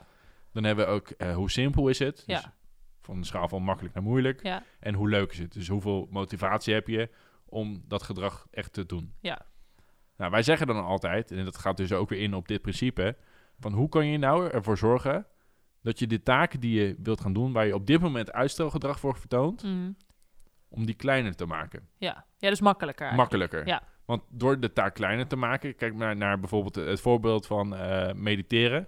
Dan 0.53 0.65
hebben 0.65 0.87
we 0.87 0.91
ook 0.93 1.09
eh, 1.11 1.35
hoe 1.35 1.51
simpel 1.51 1.89
is 1.89 1.99
het? 1.99 2.17
Dus 2.27 2.41
Ja. 2.43 2.55
van 3.01 3.21
de 3.21 3.27
schaal 3.27 3.49
van 3.49 3.63
makkelijk 3.63 3.95
naar 3.95 4.03
moeilijk. 4.03 4.43
ja, 4.43 4.63
En 4.81 4.95
hoe 4.95 5.09
leuk 5.09 5.33
is 5.33 5.39
het? 5.39 5.53
Dus 5.53 5.69
hoeveel 5.69 6.07
motivatie 6.11 6.75
heb 6.75 6.89
je 6.89 7.11
om 7.45 7.83
dat 7.89 8.03
gedrag 8.03 8.47
echt 8.51 8.73
te 8.73 8.87
doen? 8.87 9.13
Ja. 9.21 9.41
Nou, 10.17 10.31
wij 10.31 10.43
zeggen 10.43 10.67
dan 10.67 10.85
altijd, 10.85 11.31
en 11.31 11.45
dat 11.45 11.59
gaat 11.59 11.77
dus 11.77 11.93
ook 11.93 12.09
weer 12.09 12.21
in 12.21 12.35
op 12.35 12.49
dit 12.49 12.63
principe, 12.63 13.17
van 13.59 13.73
hoe 13.73 13.89
kan 13.89 14.07
je 14.07 14.19
nou 14.19 14.51
ervoor 14.51 14.79
zorgen 14.79 15.27
dat 15.87 15.99
je 15.99 16.07
de 16.07 16.23
taken 16.23 16.61
die 16.61 16.81
je 16.81 16.97
wilt 17.03 17.21
gaan 17.21 17.33
doen, 17.33 17.53
waar 17.53 17.67
je 17.67 17.75
op 17.75 17.87
dit 17.87 18.01
moment 18.01 18.33
uitstelgedrag 18.33 19.01
voor 19.01 19.17
vertoont, 19.17 19.63
Mhm. 19.63 19.91
om 20.69 20.87
die 20.87 20.95
kleiner 20.95 21.35
te 21.35 21.47
maken. 21.47 21.89
ja. 21.99 22.25
ja, 22.39 22.49
dus 22.49 22.61
makkelijker. 22.61 23.07
eigenlijk. 23.07 23.31
Makkelijker. 23.31 23.67
Ja. 23.73 23.83
Want 24.05 24.23
door 24.31 24.61
de 24.61 24.73
taak 24.73 24.95
kleiner 24.95 25.27
te 25.27 25.37
maken, 25.37 25.77
kijk 25.77 25.95
maar 25.95 26.17
naar 26.17 26.41
bijvoorbeeld 26.41 26.75
het 26.75 27.01
voorbeeld 27.01 27.47
van 27.47 27.75
eh, 27.77 28.13
mediteren. 28.15 28.87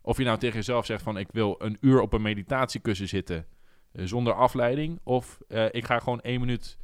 Of 0.00 0.18
je 0.18 0.24
nou 0.24 0.38
tegen 0.38 0.56
jezelf 0.56 0.86
zegt 0.86 1.02
van 1.02 1.18
ik 1.18 1.28
wil 1.32 1.54
een 1.58 1.76
uur 1.80 2.00
op 2.00 2.12
een 2.12 2.22
meditatiekussen 2.22 3.08
zitten 3.08 3.46
eh, 3.92 4.04
zonder 4.04 4.32
afleiding. 4.34 5.00
Of 5.04 5.38
eh, 5.48 5.66
ik 5.70 5.84
ga 5.84 5.98
gewoon 5.98 6.20
één 6.20 6.40
minuut, 6.40 6.78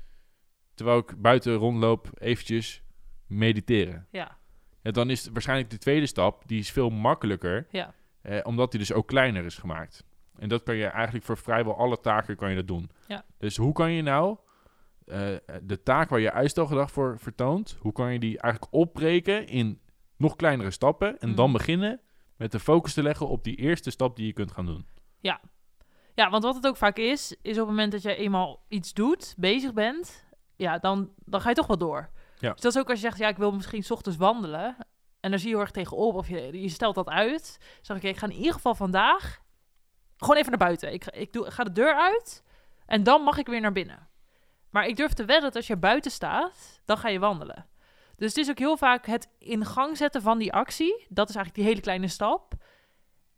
terwijl 0.74 0.98
ik 0.98 1.14
buiten 1.22 1.54
rondloop, 1.54 2.10
eventjes 2.14 2.82
mediteren. 3.26 4.06
Ja, 4.10 4.38
ja, 4.82 4.90
dan 4.90 5.10
is 5.10 5.28
waarschijnlijk 5.32 5.70
de 5.70 5.78
tweede 5.78 6.06
stap, 6.06 6.42
die 6.46 6.58
is 6.58 6.70
veel 6.70 6.90
makkelijker, 6.90 7.66
Ja. 7.70 7.94
Eh, 8.22 8.38
omdat 8.42 8.70
die 8.70 8.80
dus 8.80 8.92
ook 8.92 9.06
kleiner 9.06 9.44
is 9.44 9.58
gemaakt. 9.58 10.04
En 10.38 10.48
dat 10.48 10.62
kan 10.62 10.76
je 10.76 10.86
eigenlijk 10.86 11.24
voor 11.24 11.36
vrijwel 11.38 11.76
alle 11.76 12.00
taken 12.00 12.36
kan 12.36 12.50
je 12.50 12.56
dat 12.56 12.66
doen. 12.66 12.90
Ja. 13.06 13.24
Dus 13.38 13.56
hoe 13.56 13.72
kan 13.72 13.92
je 13.92 14.02
nou 14.02 14.36
eh, 15.06 15.28
de 15.62 15.82
taak 15.82 16.08
waar 16.08 16.20
je 16.20 16.32
uitstelgedrag 16.32 16.90
voor 16.90 17.18
vertoont, 17.18 17.76
hoe 17.80 17.92
kan 17.92 18.12
je 18.12 18.18
die 18.18 18.38
eigenlijk 18.40 18.74
opbreken 18.74 19.46
in 19.46 19.80
nog 20.16 20.36
kleinere 20.36 20.70
stappen 20.70 21.18
en 21.18 21.34
dan 21.34 21.44
Mhm. 21.50 21.56
beginnen 21.58 22.00
met 22.36 22.52
de 22.52 22.60
focus 22.60 22.94
te 22.94 23.02
leggen 23.02 23.28
op 23.28 23.44
die 23.44 23.56
eerste 23.56 23.90
stap 23.90 24.16
die 24.16 24.26
je 24.26 24.32
kunt 24.32 24.52
gaan 24.52 24.66
doen. 24.66 24.86
Ja, 26.14 26.30
want 26.30 26.42
wat 26.44 26.54
het 26.54 26.66
ook 26.66 26.76
vaak 26.76 26.96
is, 26.96 27.36
is 27.42 27.52
op 27.52 27.58
het 27.58 27.66
moment 27.66 27.92
dat 27.92 28.02
je 28.02 28.14
eenmaal 28.14 28.64
iets 28.68 28.92
doet, 28.92 29.34
bezig 29.38 29.72
bent, 29.72 30.26
ja, 30.56 30.78
dan, 30.78 31.10
dan 31.24 31.40
ga 31.40 31.48
je 31.48 31.54
toch 31.54 31.66
wel 31.66 31.78
door. 31.78 32.10
Ja. 32.38 32.52
Dus 32.52 32.60
dat 32.60 32.74
is 32.74 32.80
ook 32.80 32.88
als 32.90 33.00
je 33.00 33.06
zegt, 33.06 33.18
ja, 33.18 33.28
ik 33.28 33.36
wil 33.36 33.52
misschien 33.52 33.82
's 33.82 33.90
ochtends 33.90 34.18
wandelen. 34.18 34.76
En 35.22 35.30
dan 35.30 35.38
zie 35.38 35.48
je 35.48 35.54
heel 35.54 35.64
erg 35.64 35.72
tegenop, 35.72 36.14
of 36.14 36.28
je, 36.28 36.60
je 36.60 36.68
stelt 36.68 36.94
dat 36.94 37.08
uit. 37.08 37.58
Zeg 37.80 37.96
ik, 37.96 38.02
ik 38.02 38.16
ga 38.16 38.26
in 38.26 38.32
ieder 38.32 38.52
geval 38.52 38.74
vandaag 38.74 39.40
gewoon 40.16 40.36
even 40.36 40.50
naar 40.50 40.66
buiten. 40.66 40.92
Ik, 40.92 41.06
ik, 41.06 41.32
doe, 41.32 41.50
ga 41.50 41.64
de 41.64 41.72
deur 41.72 41.94
uit 41.94 42.42
en 42.86 43.02
dan 43.02 43.22
mag 43.22 43.38
ik 43.38 43.46
weer 43.46 43.60
naar 43.60 43.72
binnen. 43.72 44.08
Maar 44.70 44.86
ik 44.86 44.96
durf 44.96 45.12
te 45.12 45.24
wedden 45.24 45.44
dat 45.44 45.56
als 45.56 45.66
je 45.66 45.76
buiten 45.76 46.10
staat, 46.10 46.80
dan 46.84 46.98
ga 46.98 47.08
je 47.08 47.18
wandelen. 47.18 47.66
Dus 48.16 48.28
het 48.28 48.36
is 48.36 48.50
ook 48.50 48.58
heel 48.58 48.76
vaak 48.76 49.06
het 49.06 49.28
in 49.38 49.64
gang 49.64 49.96
zetten 49.96 50.22
van 50.22 50.38
die 50.38 50.52
actie. 50.52 51.06
Dat 51.08 51.28
is 51.28 51.34
eigenlijk 51.34 51.54
die 51.54 51.64
hele 51.64 51.80
kleine 51.80 52.08
stap. 52.08 52.54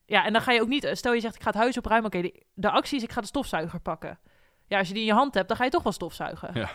Ja, 0.06 0.24
en 0.24 0.32
dan 0.32 0.42
ga 0.42 0.52
je 0.52 0.60
ook 0.60 0.68
niet... 0.68 0.90
Stel 0.92 1.12
je 1.12 1.20
zegt, 1.20 1.34
ik 1.34 1.42
ga 1.42 1.50
het 1.50 1.58
huis 1.58 1.76
opruimen. 1.76 2.06
Oké, 2.06 2.22
de, 2.22 2.42
de 2.54 2.70
actie 2.70 2.96
is, 2.96 3.02
ik 3.02 3.12
ga 3.12 3.20
de 3.20 3.26
stofzuiger 3.26 3.80
pakken. 3.80 4.18
Ja, 4.66 4.78
als 4.78 4.88
je 4.88 4.94
die 4.94 5.02
in 5.02 5.08
je 5.08 5.14
hand 5.14 5.34
hebt, 5.34 5.48
dan 5.48 5.56
ga 5.56 5.64
je 5.64 5.70
toch 5.70 5.82
wel 5.82 5.92
stofzuigen. 5.92 6.50
Ja. 6.54 6.70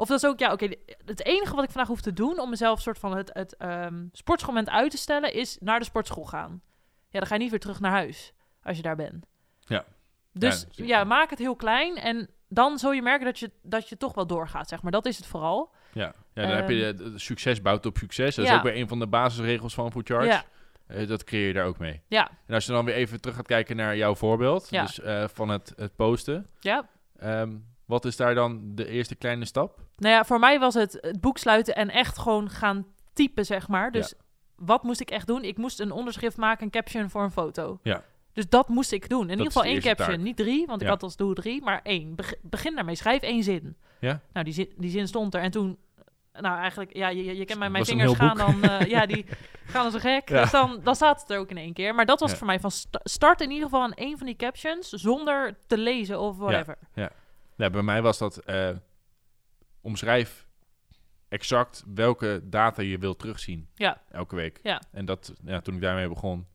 Of 0.00 0.08
dat 0.08 0.22
is 0.22 0.28
ook, 0.28 0.38
ja, 0.38 0.52
oké, 0.52 0.68
het 1.04 1.24
enige 1.24 1.54
wat 1.54 1.64
ik 1.64 1.70
vandaag 1.70 1.88
hoef 1.88 2.00
te 2.00 2.12
doen... 2.12 2.38
om 2.40 2.50
mezelf 2.50 2.80
soort 2.80 2.98
van 2.98 3.16
het, 3.16 3.30
het 3.32 3.56
ehm, 3.56 4.06
sportschoolmoment 4.12 4.70
uit 4.74 4.90
te 4.90 4.96
stellen... 4.96 5.32
is 5.32 5.56
naar 5.60 5.78
de 5.78 5.84
sportschool 5.84 6.24
gaan. 6.24 6.62
Ja, 7.08 7.18
dan 7.18 7.28
ga 7.28 7.34
je 7.34 7.40
niet 7.40 7.50
weer 7.50 7.60
terug 7.60 7.80
naar 7.80 7.90
huis 7.90 8.32
als 8.62 8.76
je 8.76 8.82
daar 8.82 8.96
bent. 8.96 9.26
Ja. 9.60 9.84
Dus 10.32 10.66
Ja, 10.70 11.04
maak 11.04 11.30
het 11.30 11.38
heel 11.38 11.56
klein 11.56 11.96
en 11.96 12.30
dan 12.48 12.78
zul 12.78 12.92
je 12.92 13.02
merken 13.02 13.26
dat 13.26 13.38
je, 13.38 13.50
dat 13.62 13.88
je 13.88 13.96
toch 13.96 14.14
wel 14.14 14.26
doorgaat, 14.26 14.68
zeg 14.68 14.82
maar. 14.82 14.92
Dat 14.92 15.06
is 15.06 15.16
het 15.16 15.26
vooral. 15.26 15.74
Ja, 15.92 16.14
ja 16.34 16.42
dan 16.46 16.56
heb 16.56 16.68
je 16.68 16.94
de, 16.96 17.10
de 17.12 17.18
succes 17.18 17.62
bouwt 17.62 17.86
op 17.86 17.96
succes. 17.96 18.34
Dat 18.34 18.44
is 18.44 18.50
Ehm. 18.50 18.58
Ook 18.58 18.64
weer 18.64 18.76
een 18.76 18.88
van 18.88 18.98
de 18.98 19.06
basisregels 19.06 19.74
van 19.74 19.92
Food 19.92 20.08
Charge. 20.08 20.26
Ja, 20.26 20.44
Eh, 20.86 21.08
dat 21.08 21.24
creëer 21.24 21.46
je 21.46 21.52
daar 21.52 21.66
ook 21.66 21.78
mee. 21.78 22.02
ja, 22.08 22.30
En 22.46 22.54
als 22.54 22.66
je 22.66 22.72
dan 22.72 22.84
weer 22.84 22.94
even 22.94 23.20
terug 23.20 23.36
gaat 23.36 23.46
kijken 23.46 23.76
naar 23.76 23.96
jouw 23.96 24.14
voorbeeld, 24.14 24.70
dus 24.70 25.00
eh, 25.00 25.24
van 25.28 25.48
het, 25.48 25.72
het 25.76 25.96
posten. 25.96 26.46
ja. 26.60 26.88
Ehm, 27.18 27.56
wat 27.88 28.04
is 28.04 28.16
daar 28.16 28.34
dan 28.34 28.60
de 28.74 28.86
eerste 28.88 29.14
kleine 29.14 29.44
stap? 29.44 29.78
Nou 29.96 30.14
ja, 30.14 30.24
voor 30.24 30.38
mij 30.38 30.58
was 30.58 30.74
het 30.74 30.98
het 31.00 31.20
boek 31.20 31.38
sluiten 31.38 31.74
en 31.76 31.90
echt 31.90 32.18
gewoon 32.18 32.50
gaan 32.50 32.86
typen, 33.12 33.46
zeg 33.46 33.68
maar. 33.68 33.90
Dus 33.90 34.14
wat 34.56 34.82
moest 34.82 35.00
ik 35.00 35.10
echt 35.10 35.26
doen? 35.26 35.44
Ik 35.44 35.56
moest 35.56 35.80
een 35.80 35.92
onderschrift 35.92 36.36
maken, 36.36 36.64
een 36.64 36.70
caption 36.70 37.10
voor 37.10 37.22
een 37.22 37.30
foto. 37.30 37.78
Ja. 37.82 38.02
Dus 38.32 38.48
dat 38.48 38.68
moest 38.68 38.92
ik 38.92 39.08
doen. 39.08 39.22
In 39.22 39.30
ieder 39.30 39.46
geval 39.46 39.64
één 39.64 39.80
caption, 39.80 40.08
taak. 40.08 40.18
niet 40.18 40.36
drie, 40.36 40.66
want 40.66 40.82
ik 40.82 40.88
had 40.88 41.02
als 41.02 41.16
doel 41.16 41.32
drie, 41.34 41.62
maar 41.62 41.80
één. 41.82 42.14
Beg- 42.14 42.34
begin 42.42 42.74
daarmee, 42.74 42.94
schrijf 42.94 43.22
één 43.22 43.42
zin. 43.42 43.76
Ja? 44.00 44.20
Nou, 44.32 44.44
die 44.44 44.54
zin, 44.54 44.72
die 44.76 44.90
zin 44.90 45.08
stond 45.08 45.34
er 45.34 45.40
en 45.40 45.50
toen... 45.50 45.78
Nou, 46.32 46.58
eigenlijk, 46.58 46.96
ja, 46.96 47.08
je, 47.08 47.36
je 47.36 47.44
kent 47.44 47.58
mij, 47.58 47.70
mijn 47.70 47.84
vingers 47.84 48.14
gaan 48.14 48.36
dan... 48.36 48.62
eh, 48.62 48.80
ja, 48.88 49.06
die 49.14 49.26
gaan 49.66 49.84
als 49.84 49.94
een 49.94 50.00
gek. 50.00 50.28
Ja. 50.28 50.40
Dus 50.42 50.50
dan, 50.50 50.80
dan 50.82 50.94
staat 50.94 51.20
het 51.20 51.30
er 51.30 51.38
ook 51.38 51.50
in 51.50 51.56
één 51.56 51.72
keer. 51.72 51.94
Maar 51.94 52.06
dat 52.06 52.20
was 52.20 52.34
voor 52.34 52.46
mij 52.46 52.60
van 52.60 52.70
sta- 52.70 53.00
start 53.02 53.40
in 53.40 53.50
ieder 53.50 53.64
geval 53.64 53.82
aan 53.82 53.92
één 53.94 54.16
van 54.18 54.26
die 54.26 54.36
captions... 54.36 54.88
zonder 54.88 55.58
te 55.66 55.78
lezen 55.78 56.20
of 56.20 56.36
whatever. 56.36 56.78
Ja, 56.94 57.10
bij 57.58 57.82
mij 57.82 58.02
was 58.02 58.18
dat 58.18 58.36
eh, 58.38 58.70
omschrijf 59.80 60.46
exact 61.28 61.84
welke 61.94 62.40
data 62.44 62.82
je 62.82 62.98
wilt 62.98 63.18
terugzien 63.18 63.68
Ja. 63.74 64.00
elke 64.10 64.34
week. 64.36 64.60
Ja. 64.62 64.82
En 64.92 65.04
dat, 65.04 65.32
ja, 65.44 65.60
toen 65.60 65.74
ik 65.74 65.80
daarmee 65.80 66.08
begon, 66.08 66.46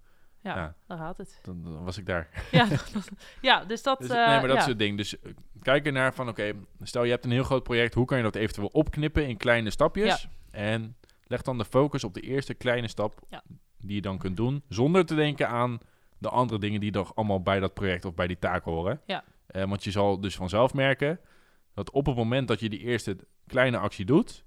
Ja, 0.42 0.56
Ja. 0.56 0.76
daar 0.88 0.98
gaat 0.98 1.18
het. 1.18 1.40
dan, 1.44 1.64
dan 1.64 1.84
was 1.84 1.98
ik 1.98 2.06
daar. 2.06 2.30
Ja, 2.52 2.66
dat- 2.94 3.10
ja 3.42 3.66
dus 3.66 3.84
dat... 3.84 4.00
Dus, 4.00 4.10
eh, 4.10 4.16
nee, 4.16 4.26
maar 4.40 4.48
dat 4.48 4.56
ja. 4.56 4.62
is 4.62 4.66
het 4.68 4.80
ding. 4.80 4.98
Dus 4.98 5.20
eh, 5.20 5.32
kijk 5.62 5.86
ernaar 5.86 6.14
van, 6.14 6.30
oké, 6.30 6.54
stel 6.82 7.04
je 7.04 7.12
hebt 7.12 7.26
een 7.26 7.32
heel 7.32 7.44
groot 7.44 7.64
project, 7.64 7.94
hoe 7.94 8.06
kan 8.06 8.18
je 8.18 8.24
dat 8.24 8.36
eventueel 8.36 8.68
opknippen 8.68 9.28
in 9.28 9.38
kleine 9.38 9.70
stapjes? 9.70 10.28
En 10.52 10.96
leg 11.24 11.42
dan 11.42 11.58
de 11.58 11.66
focus 11.66 12.04
op 12.04 12.14
de 12.14 12.22
eerste 12.22 12.54
kleine 12.54 12.88
stap 12.88 13.20
Ja. 13.30 13.44
die 13.78 13.96
je 13.96 14.02
dan 14.02 14.18
kunt 14.18 14.38
doen, 14.38 14.64
zonder 14.70 15.06
te 15.06 15.16
denken 15.16 15.48
aan 15.50 15.80
de 16.18 16.30
andere 16.30 16.60
dingen 16.60 16.80
die 16.80 16.92
nog 16.92 17.16
allemaal 17.16 17.42
bij 17.42 17.60
dat 17.60 17.74
project 17.74 18.06
of 18.06 18.14
bij 18.14 18.28
die 18.28 18.40
taak 18.40 18.64
horen. 18.64 19.02
Ja. 19.06 19.24
Eh, 19.48 19.64
want 19.64 19.84
je 19.84 19.92
zal 19.92 20.20
dus 20.20 20.36
vanzelf 20.36 20.74
merken 20.74 21.20
dat 21.74 21.92
op 21.92 22.06
het 22.06 22.16
moment 22.16 22.48
dat 22.48 22.60
je 22.60 22.70
die 22.70 22.80
eerste 22.80 23.18
kleine 23.48 23.78
actie 23.78 24.06
doet, 24.06 24.44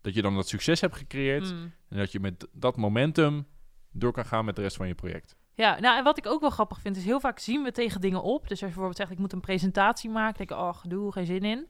dat 0.00 0.14
je 0.14 0.22
dan 0.22 0.34
dat 0.34 0.48
succes 0.48 0.80
hebt 0.80 0.96
gecreëerd 0.96 1.52
Mm. 1.52 1.72
en 1.88 1.96
dat 1.98 2.12
je 2.12 2.20
met 2.20 2.46
dat 2.52 2.76
momentum 2.76 3.46
door 3.92 4.12
kan 4.12 4.24
gaan 4.24 4.44
met 4.44 4.56
de 4.56 4.62
rest 4.62 4.76
van 4.76 4.86
je 4.86 4.94
project. 4.94 5.36
Ja, 5.54 5.80
nou 5.80 5.98
en 5.98 6.04
wat 6.04 6.18
ik 6.18 6.26
ook 6.26 6.40
wel 6.40 6.50
grappig 6.50 6.80
vind, 6.80 6.96
is 6.96 7.04
heel 7.04 7.20
vaak 7.20 7.38
zien 7.38 7.62
we 7.62 7.72
tegen 7.72 8.00
dingen 8.00 8.22
op. 8.22 8.40
Dus 8.40 8.50
als 8.50 8.58
je 8.58 8.64
bijvoorbeeld 8.66 8.96
zegt, 8.96 9.10
ik 9.10 9.18
moet 9.18 9.32
een 9.32 9.40
presentatie 9.40 10.10
maken, 10.10 10.36
denk 10.46 10.50
ik, 10.50 10.56
oh, 10.56 10.74
gedoe, 10.76 11.12
geen 11.12 11.26
zin 11.26 11.42
in. 11.42 11.68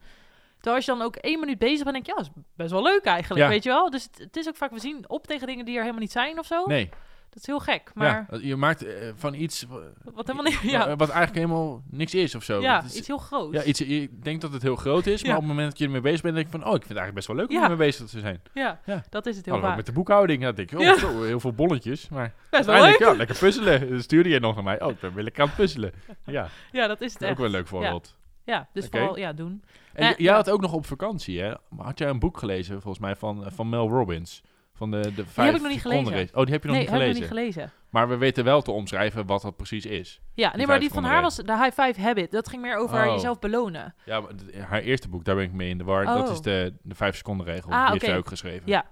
Terwijl 0.55 0.77
als 0.77 0.85
je 0.85 0.93
dan 0.93 1.03
ook 1.03 1.17
één 1.17 1.41
minuut 1.41 1.59
bezig 1.59 1.83
bent, 1.85 1.93
denk 1.95 2.07
je, 2.07 2.13
ja, 2.13 2.19
dat 2.19 2.27
is 2.37 2.43
best 2.57 2.71
wel 2.71 2.83
leuk 2.83 3.05
eigenlijk, 3.05 3.43
Ja. 3.43 3.49
weet 3.49 3.63
je 3.63 3.69
wel. 3.69 3.91
Dus 3.91 4.03
het, 4.05 4.19
het 4.19 4.37
is 4.37 4.49
ook 4.49 4.57
vaak, 4.57 4.71
we 4.71 4.79
zien 4.81 5.09
op 5.09 5.27
tegen 5.27 5.47
dingen 5.47 5.65
die 5.65 5.75
er 5.75 5.81
helemaal 5.81 6.01
niet 6.03 6.13
zijn 6.13 6.39
of 6.39 6.47
zo. 6.47 6.67
Nee, 6.67 6.89
Dat 7.37 7.45
is 7.49 7.51
heel 7.55 7.75
gek, 7.75 7.91
maar 7.95 8.27
ja, 8.31 8.39
je 8.41 8.57
maakt 8.57 8.85
eh, 8.85 9.09
van 9.17 9.35
iets 9.35 9.63
wa- 9.69 9.79
wat 10.15 10.27
helemaal 10.27 10.45
niet, 10.53 10.59
ja, 10.71 10.97
wat 10.97 11.09
eigenlijk 11.09 11.35
helemaal 11.35 11.83
niks 11.91 12.15
is 12.15 12.35
of 12.35 12.43
zo. 12.45 12.61
ja 12.61 12.85
is- 12.85 12.95
iets 12.97 13.07
heel 13.07 13.19
groots. 13.19 13.57
Ja, 13.57 13.63
iets, 13.63 13.79
je 13.79 14.09
denkt 14.23 14.41
dat 14.43 14.53
het 14.53 14.63
heel 14.63 14.77
groot 14.77 15.07
is, 15.07 15.23
maar 15.23 15.33
op 15.33 15.39
het 15.39 15.49
moment 15.49 15.69
dat 15.69 15.79
je 15.79 15.85
ermee 15.85 16.01
bezig 16.01 16.21
bent, 16.23 16.35
denk 16.35 16.47
je 16.47 16.53
van, 16.59 16.61
oh, 16.61 16.75
ik 16.75 16.83
vind 16.85 16.89
het 16.89 16.99
eigenlijk 16.99 17.15
best 17.15 17.27
wel 17.27 17.37
leuk 17.37 17.51
om 17.57 17.63
ermee 17.71 17.87
bezig 17.87 18.07
te 18.07 18.19
zijn. 18.21 18.41
Ja, 18.55 18.81
Ja. 18.85 19.03
dat 19.11 19.27
is 19.27 19.37
het 19.37 19.45
heel 19.45 19.61
vaak. 19.61 19.77
met 19.77 19.87
de 19.87 19.93
boekhouding, 19.93 20.43
ja, 20.43 20.53
denk 20.53 20.71
je, 20.71 20.79
oh, 20.79 20.99
zo, 20.99 21.23
heel 21.23 21.41
veel 21.41 21.53
bolletjes, 21.53 22.09
maar 22.09 22.33
Best 22.51 22.65
wel 22.67 22.83
leuk. 22.83 22.99
ja, 22.99 23.13
lekker 23.15 23.37
puzzelen. 23.39 24.03
Stuurde 24.03 24.29
je 24.29 24.41
nog 24.41 24.55
naar 24.55 24.65
mij, 24.65 24.83
oh, 24.83 24.91
ik 24.91 25.01
ben 25.01 25.15
weer 25.15 25.25
lekker 25.25 25.43
aan 25.43 25.49
het 25.49 25.57
puzzelen. 25.57 25.93
Ja, 26.25 26.49
Ja, 26.73 26.87
dat 26.87 27.01
is 27.01 27.13
het 27.13 27.23
ook 27.23 27.29
echt. 27.29 27.37
wel 27.39 27.47
een 27.47 27.53
leuk 27.53 27.67
voorbeeld. 27.67 28.17
Ja, 28.45 28.69
dus 28.73 28.87
vooral, 28.91 29.19
ja, 29.19 29.33
doen. 29.33 29.63
En 29.93 30.09
Eh, 30.13 30.17
jij 30.19 30.35
had 30.35 30.51
ook 30.51 30.61
nog 30.61 30.73
op 30.73 30.87
vakantie, 30.87 31.41
hè? 31.41 31.53
Had 31.77 31.99
jij 31.99 32.09
een 32.09 32.19
boek 32.19 32.39
gelezen, 32.39 32.81
volgens 32.83 33.03
mij, 33.03 33.17
van, 33.17 33.45
eh, 33.45 33.51
van 33.55 33.69
Mel 33.69 33.89
Robbins? 33.89 34.43
Van 34.77 34.91
de, 34.91 35.15
de 35.15 35.27
vijf 35.27 35.55
ik 35.55 35.61
nog 35.63 35.71
niet 35.71 35.81
gelezen. 35.81 36.13
race. 36.13 36.35
Oh, 36.35 36.45
die 36.45 36.53
heb 36.53 36.63
je 36.63 36.69
nog 36.69 36.77
nee, 36.77 36.87
niet 36.87 36.95
heb 36.95 37.01
ik 37.01 37.07
gelezen. 37.07 37.21
nog 37.31 37.31
niet 37.45 37.53
gelezen. 37.55 37.73
Maar 37.91 38.09
we 38.09 38.17
weten 38.17 38.45
wel 38.45 38.63
te 38.63 38.71
omschrijven 38.71 39.27
wat 39.27 39.43
dat 39.43 39.57
precies 39.57 39.87
is. 39.87 40.21
Ja, 40.35 40.57
nee, 40.57 40.67
maar 40.67 40.81
die 40.81 40.91
van 40.91 41.05
haar 41.05 41.23
was 41.23 41.37
de 41.37 41.57
High 41.63 41.81
Five 41.83 42.01
Habit. 42.01 42.31
Dat 42.31 42.49
ging 42.49 42.63
meer 42.63 42.77
over 42.77 43.07
Oh. 43.07 43.13
jezelf 43.13 43.39
belonen. 43.39 43.95
Ja, 44.05 44.21
maar 44.21 44.31
haar 44.69 44.81
eerste 44.81 45.09
boek, 45.09 45.25
daar 45.25 45.35
ben 45.35 45.45
ik 45.45 45.53
mee 45.53 45.69
in 45.69 45.79
de 45.79 45.85
war. 45.85 46.05
Dat 46.05 46.27
Oh. 46.27 46.33
is 46.33 46.41
de, 46.41 46.75
de 46.83 46.95
vijf 46.95 47.17
seconden 47.17 47.47
regel. 47.47 47.71
Ah, 47.71 47.77
die 47.77 47.91
heeft 47.91 47.95
oké. 48.03 48.07
zij 48.07 48.17
ook 48.17 48.29
geschreven. 48.29 48.63
Ja. 48.65 48.87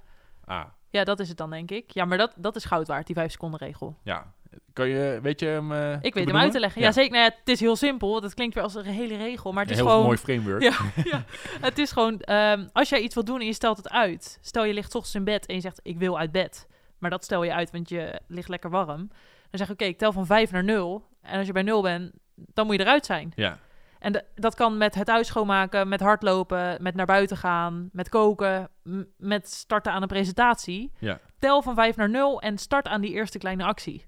Ah, 0.44 0.64
Ja, 0.90 1.04
dat 1.04 1.20
is 1.20 1.28
het 1.28 1.36
dan, 1.36 1.50
denk 1.50 1.70
ik. 1.70 1.90
Ja, 1.90 2.04
maar 2.04 2.18
dat, 2.18 2.34
dat 2.36 2.56
is 2.56 2.64
goud 2.64 2.86
waard, 2.86 3.06
die 3.06 3.16
vijf 3.16 3.30
seconden 3.30 3.60
regel. 3.60 3.96
ja. 4.02 4.32
Kan 4.72 4.88
je, 4.88 5.18
weet 5.22 5.40
je 5.40 5.46
hem 5.46 5.72
eh, 5.72 5.96
Ik 6.00 6.14
weet 6.14 6.26
hem 6.26 6.36
uit 6.36 6.52
te 6.52 6.60
leggen. 6.60 6.82
Ja, 6.82 6.92
zeker. 6.92 7.12
Nou 7.12 7.24
ja, 7.24 7.30
het 7.38 7.48
is 7.48 7.60
heel 7.60 7.76
simpel. 7.76 8.22
Het 8.22 8.34
klinkt 8.34 8.54
weer 8.54 8.64
als 8.64 8.74
een 8.74 8.84
hele 8.84 9.16
regel, 9.16 9.52
maar 9.52 9.62
het 9.62 9.70
Een 9.72 9.76
is 9.78 9.82
heel 9.82 9.90
gewoon... 9.90 10.06
mooi 10.06 10.18
framework. 10.18 10.62
Ja, 10.62 10.74
ja, 11.12 11.24
het 11.60 11.78
is 11.78 11.92
gewoon... 11.92 12.20
ehm, 12.20 12.66
als 12.72 12.88
jij 12.88 13.00
iets 13.00 13.14
wil 13.14 13.24
doen 13.24 13.40
en 13.40 13.46
je 13.46 13.52
stelt 13.52 13.76
het 13.76 13.88
uit. 13.90 14.38
Stel 14.40 14.64
je 14.64 14.74
ligt 14.74 14.94
ochtends 14.94 15.14
in 15.14 15.24
bed 15.24 15.46
en 15.46 15.54
je 15.54 15.60
zegt, 15.60 15.80
ik 15.82 15.98
wil 15.98 16.18
uit 16.18 16.32
bed. 16.32 16.66
Maar 16.98 17.10
dat 17.10 17.24
stel 17.24 17.42
je 17.42 17.52
uit, 17.54 17.70
want 17.70 17.88
je 17.88 18.20
ligt 18.28 18.48
lekker 18.48 18.70
warm. 18.70 19.08
Dan 19.50 19.58
zeg 19.58 19.66
je, 19.66 19.72
oké, 19.72 19.84
ik 19.84 19.98
tel 19.98 20.12
van 20.12 20.26
5 20.26 20.50
naar 20.50 20.64
0. 20.64 21.06
En 21.22 21.38
als 21.38 21.46
je 21.46 21.52
bij 21.52 21.62
0 21.62 21.82
bent, 21.82 22.12
dan 22.34 22.66
moet 22.66 22.74
je 22.76 22.80
eruit 22.80 23.06
zijn. 23.06 23.32
Ja. 23.36 23.58
En 23.98 24.24
dat 24.34 24.54
kan 24.54 24.76
met 24.76 24.94
het 24.94 25.08
huis 25.08 25.26
schoonmaken, 25.26 25.88
met 25.88 26.00
hardlopen, 26.00 26.82
met 26.82 26.94
naar 26.94 27.06
buiten 27.06 27.36
gaan, 27.36 27.88
met 27.92 28.08
koken, 28.08 28.68
met 29.16 29.50
starten 29.50 29.92
aan 29.92 30.02
een 30.02 30.08
presentatie. 30.08 30.92
Ja. 30.98 31.20
Tel 31.38 31.62
van 31.62 31.74
5 31.74 31.96
naar 31.96 32.10
0 32.10 32.40
en 32.40 32.58
start 32.58 32.86
aan 32.86 33.00
die 33.00 33.10
eerste 33.10 33.38
kleine 33.38 33.64
actie. 33.64 34.06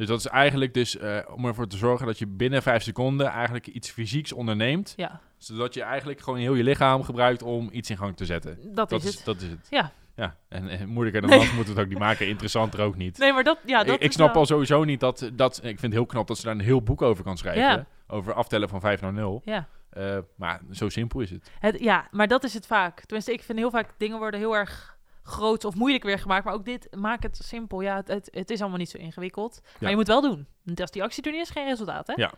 Dus 0.00 0.08
dat 0.08 0.18
is 0.18 0.26
eigenlijk 0.26 0.74
dus 0.74 0.96
eh, 0.96 1.18
om 1.34 1.44
ervoor 1.44 1.66
te 1.66 1.76
zorgen 1.76 2.06
dat 2.06 2.18
je 2.18 2.26
binnen 2.26 2.62
vijf 2.62 2.82
seconden 2.82 3.26
eigenlijk 3.26 3.66
iets 3.66 3.90
fysieks 3.90 4.32
onderneemt. 4.32 4.92
Ja, 4.96 5.20
Zodat 5.38 5.74
je 5.74 5.82
eigenlijk 5.82 6.20
gewoon 6.20 6.38
heel 6.38 6.54
je 6.54 6.62
lichaam 6.62 7.02
gebruikt 7.02 7.42
om 7.42 7.68
iets 7.72 7.90
in 7.90 7.96
gang 7.96 8.16
te 8.16 8.24
zetten. 8.24 8.58
dat, 8.74 8.88
Dat 8.88 9.02
is 9.02 9.08
is, 9.08 9.14
het. 9.14 9.24
dat 9.24 9.40
is 9.40 9.48
het. 9.48 9.66
Ja. 9.70 9.92
Ja, 10.16 10.36
en, 10.48 10.68
en 10.68 10.88
moeilijker 10.88 11.20
dan 11.20 11.30
Nee. 11.30 11.38
dat 11.38 11.52
moeten 11.52 11.64
we 11.74 11.78
het 11.80 11.88
ook 11.88 11.92
niet 11.92 12.02
maken. 12.02 12.28
Interessanter 12.28 12.80
ook 12.80 12.96
niet. 12.96 13.18
Nee, 13.18 13.32
maar 13.32 13.44
dat, 13.44 13.58
ja, 13.66 13.84
dat 13.84 14.02
ik, 14.02 14.12
snap 14.12 14.26
wel- 14.28 14.36
al 14.36 14.46
sowieso 14.46 14.84
niet 14.84 15.00
dat, 15.00 15.30
dat... 15.32 15.56
Ik 15.56 15.62
vind 15.62 15.80
het 15.82 15.92
heel 15.92 16.06
knap 16.06 16.26
dat 16.26 16.38
ze 16.38 16.44
daar 16.44 16.54
een 16.54 16.60
heel 16.60 16.82
boek 16.82 17.02
over 17.02 17.24
kan 17.24 17.36
schrijven. 17.38 17.62
Ja. 17.62 17.86
Over 18.06 18.32
aftellen 18.32 18.68
van 18.68 18.80
5 18.80 19.00
naar 19.00 19.12
0. 19.12 19.42
Ja. 19.44 19.66
Eh, 19.90 20.18
maar 20.36 20.60
zo 20.70 20.88
simpel 20.88 21.20
is 21.20 21.30
het. 21.30 21.50
Het, 21.58 21.78
ja, 21.80 22.08
maar 22.10 22.28
dat 22.28 22.44
is 22.44 22.54
het 22.54 22.66
vaak. 22.66 23.00
Tenminste, 23.00 23.32
ik 23.32 23.42
vind 23.42 23.58
heel 23.58 23.70
vaak 23.70 23.88
dingen 23.98 24.18
worden 24.18 24.40
heel 24.40 24.56
erg 24.56 24.98
groot 25.30 25.64
of 25.64 25.74
moeilijk 25.74 26.04
weer 26.04 26.18
gemaakt. 26.18 26.44
Maar 26.44 26.54
ook 26.54 26.64
dit, 26.64 26.88
maak 26.96 27.22
het 27.22 27.38
simpel. 27.42 27.80
Ja, 27.80 27.96
het, 27.96 28.08
het, 28.08 28.28
het 28.32 28.50
is 28.50 28.60
allemaal 28.60 28.78
niet 28.78 28.90
zo 28.90 28.98
ingewikkeld. 28.98 29.60
Maar 29.62 29.72
Ja. 29.80 29.88
je 29.88 29.96
moet 29.96 30.06
wel 30.06 30.20
doen. 30.20 30.46
Want 30.62 30.80
als 30.80 30.90
die 30.90 31.02
actie 31.02 31.22
er 31.22 31.32
niet 31.32 31.40
is, 31.42 31.50
geen 31.50 31.66
resultaat, 31.66 32.06
hè? 32.06 32.12
Ja. 32.16 32.32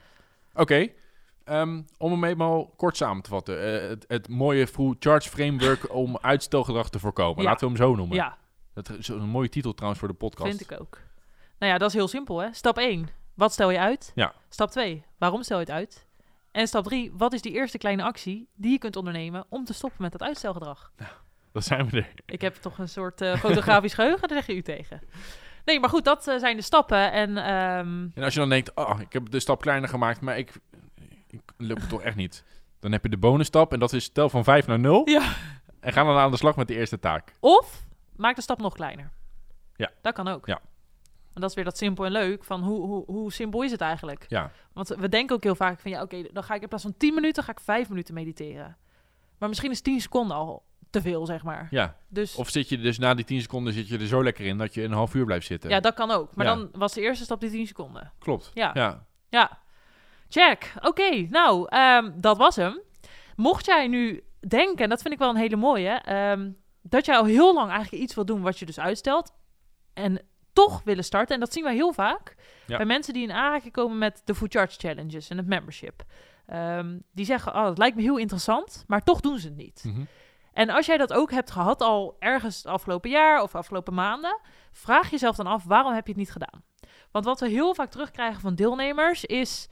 Oké. 0.54 0.88
Ehm, 1.44 1.82
om 1.98 2.10
hem 2.10 2.24
eenmaal 2.24 2.66
kort 2.76 2.96
samen 2.96 3.22
te 3.22 3.30
vatten. 3.30 3.58
eh, 3.82 3.88
het, 3.88 4.04
het 4.08 4.28
mooie 4.28 4.66
full 4.66 4.94
charge 4.98 5.28
framework 5.28 5.94
om 5.94 6.18
uitstelgedrag 6.20 6.88
te 6.90 6.98
voorkomen. 6.98 7.42
Ja. 7.42 7.48
Laten 7.48 7.60
we 7.68 7.74
hem 7.74 7.82
zo 7.82 7.94
noemen. 7.94 8.16
Ja, 8.16 8.38
Dat 8.74 8.90
is 8.90 9.08
een 9.08 9.28
mooie 9.28 9.48
titel 9.48 9.72
trouwens 9.72 10.00
voor 10.00 10.08
de 10.10 10.14
podcast. 10.18 10.56
vind 10.56 10.70
ik 10.70 10.80
ook. 10.80 10.98
Nou 11.58 11.72
ja, 11.72 11.78
dat 11.78 11.88
is 11.88 11.94
heel 11.94 12.08
simpel, 12.08 12.38
hè? 12.38 12.52
Stap 12.52 12.78
1. 12.78 13.08
Wat 13.34 13.52
stel 13.52 13.70
je 13.70 13.78
uit? 13.78 14.12
Ja. 14.14 14.32
Stap 14.48 14.70
2. 14.70 15.04
Waarom 15.18 15.42
stel 15.42 15.58
je 15.58 15.64
het 15.64 15.72
uit? 15.74 16.06
En 16.50 16.66
stap 16.66 16.84
3. 16.84 17.12
Wat 17.16 17.32
is 17.32 17.42
die 17.42 17.52
eerste 17.52 17.78
kleine 17.78 18.02
actie 18.02 18.48
die 18.54 18.70
je 18.70 18.78
kunt 18.78 18.96
ondernemen 18.96 19.44
om 19.48 19.64
te 19.64 19.72
stoppen 19.74 20.02
met 20.02 20.12
dat 20.12 20.22
uitstelgedrag? 20.22 20.92
Dan 21.52 21.62
zijn 21.62 21.88
we 21.88 21.96
er. 21.96 22.08
Ik 22.26 22.40
heb 22.40 22.54
toch 22.54 22.78
een 22.78 22.88
soort 22.88 23.20
eh, 23.20 23.36
fotografisch 23.36 23.94
geheugen, 23.94 24.28
daar 24.28 24.36
zeg 24.38 24.46
je 24.46 24.54
u 24.54 24.62
tegen. 24.62 25.00
Nee, 25.64 25.80
maar 25.80 25.90
goed, 25.90 26.04
dat 26.04 26.28
eh, 26.28 26.38
zijn 26.38 26.56
de 26.56 26.62
stappen. 26.62 27.12
En 27.12 27.36
ehm, 27.36 28.06
En 28.14 28.22
als 28.22 28.34
je 28.34 28.40
dan 28.40 28.48
denkt, 28.48 28.74
oh, 28.74 29.00
ik 29.00 29.12
heb 29.12 29.30
de 29.30 29.40
stap 29.40 29.60
kleiner 29.60 29.88
gemaakt, 29.88 30.20
maar 30.20 30.38
ik, 30.38 30.52
ik 31.26 31.40
lukt 31.56 31.80
het 31.80 31.90
toch 31.90 32.02
echt 32.02 32.16
niet. 32.16 32.44
Dan 32.80 32.92
heb 32.92 33.02
je 33.02 33.08
de 33.08 33.18
bonusstap 33.18 33.72
en 33.72 33.78
dat 33.78 33.92
is 33.92 34.08
tel 34.08 34.28
van 34.28 34.44
5 34.44 34.66
naar 34.66 34.80
0. 34.80 35.08
Ja. 35.08 35.34
En 35.80 35.92
ga 35.92 36.04
dan 36.04 36.16
aan 36.16 36.30
de 36.30 36.36
slag 36.36 36.56
met 36.56 36.68
de 36.68 36.74
eerste 36.74 36.98
taak. 36.98 37.32
of 37.40 37.86
maak 38.16 38.36
de 38.36 38.42
stap 38.42 38.60
nog 38.60 38.74
kleiner. 38.74 39.10
Ja. 39.76 39.90
Dat 40.00 40.14
kan 40.14 40.28
ook. 40.28 40.46
Ja. 40.46 40.60
En 41.34 41.40
dat 41.40 41.50
is 41.50 41.56
weer 41.56 41.64
dat 41.64 41.76
simpel 41.76 42.04
en 42.04 42.12
leuk 42.12 42.44
van 42.44 42.62
hoe, 42.62 42.86
hoe, 42.86 43.04
hoe 43.06 43.32
simpel 43.32 43.62
is 43.62 43.70
het 43.70 43.80
eigenlijk? 43.80 44.24
Ja, 44.28 44.50
Want 44.72 44.88
we 44.88 45.08
denken 45.08 45.36
ook 45.36 45.42
heel 45.42 45.54
vaak 45.54 45.80
van 45.80 45.90
ja, 45.90 46.02
oké, 46.02 46.24
dan 46.32 46.42
ga 46.42 46.54
ik 46.54 46.62
in 46.62 46.68
plaats 46.68 46.84
van 46.84 46.94
10 46.96 47.14
minuten, 47.14 47.42
ga 47.42 47.50
ik 47.50 47.60
5 47.60 47.88
minuten 47.88 48.14
mediteren. 48.14 48.76
Maar 49.38 49.48
misschien 49.48 49.70
is 49.70 49.80
10 49.80 50.00
seconden 50.00 50.36
al 50.36 50.62
te 50.92 51.00
veel, 51.00 51.26
zeg 51.26 51.42
maar. 51.42 51.66
ja. 51.70 51.96
Dus 52.08 52.34
Of 52.34 52.48
zit 52.50 52.68
je 52.68 52.78
dus 52.78 52.98
na 52.98 53.14
die 53.14 53.24
10 53.24 53.40
seconden 53.40 53.72
zit 53.72 53.88
je 53.88 53.98
er 53.98 54.06
zo 54.06 54.22
lekker 54.24 54.44
in 54.46 54.58
dat 54.58 54.74
je 54.74 54.82
een 54.82 54.92
half 54.92 55.14
uur 55.14 55.24
blijft 55.24 55.46
zitten. 55.46 55.70
ja, 55.70 55.80
dat 55.80 55.94
kan 55.94 56.10
ook. 56.10 56.34
Maar 56.36 56.46
Ja. 56.46 56.54
dan 56.54 56.68
was 56.72 56.92
de 56.92 57.00
eerste 57.00 57.24
stap 57.24 57.40
die 57.40 57.50
10 57.50 57.66
seconden. 57.66 58.12
Klopt. 58.18 58.50
Ja. 58.54 58.70
Ja. 58.74 59.06
Ja, 59.28 59.58
check. 60.28 60.72
Oké, 60.80 61.26
nou, 61.30 61.66
ehm, 61.68 62.10
dat 62.14 62.36
was 62.36 62.56
hem. 62.56 62.80
Mocht 63.36 63.66
jij 63.66 63.86
nu 63.88 64.22
denken, 64.48 64.84
en 64.84 64.88
dat 64.90 65.02
vind 65.02 65.14
ik 65.14 65.20
wel 65.20 65.30
een 65.30 65.36
hele 65.36 65.56
mooie, 65.56 65.88
ehm, 65.90 66.50
dat 66.82 67.04
jij 67.06 67.16
al 67.16 67.24
heel 67.24 67.54
lang 67.54 67.70
eigenlijk 67.70 68.02
iets 68.02 68.14
wil 68.14 68.24
doen 68.24 68.40
wat 68.42 68.58
je 68.58 68.66
dus 68.66 68.80
uitstelt 68.80 69.32
en 69.94 70.20
toch 70.52 70.82
willen 70.84 71.04
starten, 71.04 71.34
en 71.34 71.40
dat 71.40 71.52
zien 71.52 71.64
wij 71.64 71.74
heel 71.74 71.92
vaak 71.92 72.34
Ja. 72.66 72.76
bij 72.76 72.86
mensen 72.86 73.12
die 73.14 73.22
in 73.22 73.32
aanraking 73.32 73.72
komen 73.72 73.98
met 73.98 74.22
de 74.24 74.34
Food 74.34 74.52
Charge 74.52 74.78
Challenges 74.78 75.28
en 75.28 75.36
het 75.36 75.46
membership. 75.46 76.02
Ehm, 76.46 76.98
die 77.12 77.24
zeggen, 77.24 77.54
oh, 77.54 77.64
dat 77.64 77.78
lijkt 77.78 77.96
me 77.96 78.02
heel 78.02 78.18
interessant, 78.18 78.84
maar 78.86 79.02
toch 79.02 79.20
doen 79.20 79.38
ze 79.38 79.46
het 79.48 79.56
niet. 79.56 79.82
Mhm. 79.86 80.00
En 80.52 80.70
als 80.70 80.86
jij 80.86 80.96
dat 80.96 81.12
ook 81.12 81.30
hebt 81.30 81.50
gehad 81.50 81.80
al 81.80 82.16
ergens 82.18 82.56
het 82.56 82.66
afgelopen 82.66 83.10
jaar 83.10 83.42
of 83.42 83.54
afgelopen 83.54 83.94
maanden, 83.94 84.40
vraag 84.72 85.10
jezelf 85.10 85.36
dan 85.36 85.46
af 85.46 85.64
waarom 85.64 85.92
heb 85.92 86.04
je 86.06 86.12
het 86.12 86.20
niet 86.20 86.32
gedaan? 86.32 86.62
Want 87.10 87.24
wat 87.24 87.40
we 87.40 87.48
heel 87.48 87.74
vaak 87.74 87.90
terugkrijgen 87.90 88.40
van 88.40 88.54
deelnemers 88.54 89.24
is: 89.24 89.68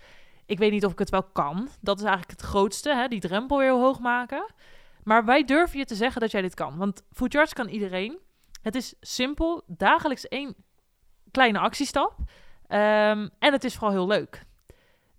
ik 0.47 0.59
weet 0.59 0.71
niet 0.71 0.85
of 0.85 0.93
ik 0.93 0.99
het 0.99 1.11
wel 1.11 1.23
kan. 1.23 1.69
Dat 1.81 1.99
is 1.99 2.05
eigenlijk 2.05 2.41
het 2.41 2.49
grootste, 2.49 2.95
hè, 2.95 3.09
die 3.09 3.21
drempel 3.21 3.59
weer 3.59 3.71
hoog 3.71 3.99
maken. 3.99 4.53
Maar 5.05 5.25
wij 5.25 5.45
durven 5.45 5.79
je 5.79 5.85
te 5.85 5.95
zeggen 5.95 6.21
dat 6.21 6.31
jij 6.31 6.43
dit 6.43 6.55
kan. 6.55 6.77
Want 6.77 7.03
Food 7.13 7.35
Charge 7.35 7.55
kan 7.55 7.69
iedereen. 7.69 8.19
Het 8.63 8.75
is 8.75 8.95
simpel, 9.01 9.63
dagelijks 9.67 10.29
één 10.29 10.55
kleine 11.31 11.59
actiestap. 11.59 12.15
Ehm, 12.67 13.29
en 13.39 13.53
het 13.53 13.65
is 13.65 13.75
vooral 13.75 13.91
heel 13.91 14.07
leuk. 14.07 14.45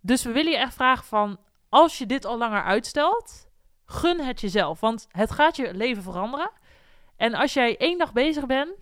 Dus 0.02 0.24
we 0.24 0.32
willen 0.32 0.52
je 0.52 0.58
echt 0.58 0.74
vragen 0.74 1.06
van, 1.06 1.39
als 1.69 1.97
je 1.97 2.06
dit 2.06 2.26
al 2.26 2.38
langer 2.38 2.63
uitstelt, 2.63 3.51
gun 3.92 4.20
het 4.20 4.42
jezelf. 4.42 4.80
Want 4.80 5.08
het 5.12 5.32
gaat 5.32 5.56
je 5.56 5.74
leven 5.74 6.04
veranderen. 6.04 6.52
En 7.16 7.34
als 7.34 7.54
jij 7.54 7.78
één 7.78 7.98
dag 7.98 8.14
bezig 8.14 8.46
bent, 8.46 8.74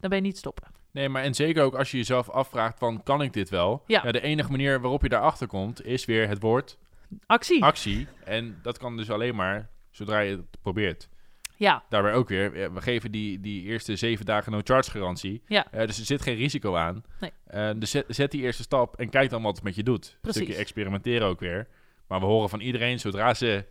dan 0.00 0.10
ben 0.10 0.18
je 0.18 0.24
niet 0.24 0.38
stoppen. 0.38 0.66
Nee, 0.90 1.08
maar 1.08 1.22
en 1.22 1.34
zeker 1.34 1.62
ook 1.62 1.74
als 1.74 1.90
je 1.90 1.96
jezelf 1.96 2.28
afvraagt 2.30 2.78
van, 2.78 3.02
kan 3.02 3.22
ik 3.22 3.32
dit 3.32 3.48
wel? 3.48 3.82
Ja. 3.86 4.00
de 4.12 4.20
enige 4.20 4.50
manier 4.50 4.80
waarop 4.80 5.02
je 5.02 5.08
daarachter 5.08 5.46
komt, 5.46 5.84
is 5.84 6.04
weer 6.04 6.28
het 6.28 6.40
woord 6.42 6.78
Actie. 7.26 7.62
actie. 7.64 8.06
En 8.24 8.58
dat 8.62 8.78
kan 8.78 8.96
dus 8.96 9.10
alleen 9.10 9.34
maar 9.34 9.68
zodra 9.90 10.18
je 10.18 10.30
het 10.36 10.60
probeert. 10.62 11.08
ja, 11.56 11.82
Daarbij 11.88 12.12
ook 12.14 12.28
weer, 12.28 12.62
eh, 12.62 12.68
we 12.72 12.80
geven 12.80 13.10
die, 13.10 13.40
die 13.40 13.62
eerste 13.62 13.96
zeven 13.96 14.24
dagen 14.26 14.52
no-charge 14.52 14.90
garantie. 14.90 15.42
Ja. 15.46 15.66
Eh, 15.70 15.86
dus 15.86 15.98
er 15.98 16.04
zit 16.04 16.22
geen 16.22 16.36
risico 16.36 16.76
aan. 16.76 17.02
Nee. 17.20 17.32
Eh, 17.46 17.70
dus 17.76 17.90
zet, 17.90 18.04
zet 18.08 18.30
die 18.30 18.42
eerste 18.42 18.62
stap 18.62 18.96
en 18.96 19.08
kijk 19.10 19.30
dan 19.30 19.42
wat 19.42 19.54
het 19.54 19.64
met 19.64 19.74
je 19.74 19.82
doet. 19.82 20.06
Een 20.06 20.18
Precies. 20.20 20.42
stukje 20.42 20.60
experimenteren 20.60 21.26
ook 21.26 21.40
weer. 21.40 21.68
Maar 22.06 22.20
we 22.20 22.26
horen 22.26 22.48
van 22.48 22.60
iedereen, 22.60 23.00
zodra 23.00 23.34
ze 23.34 23.64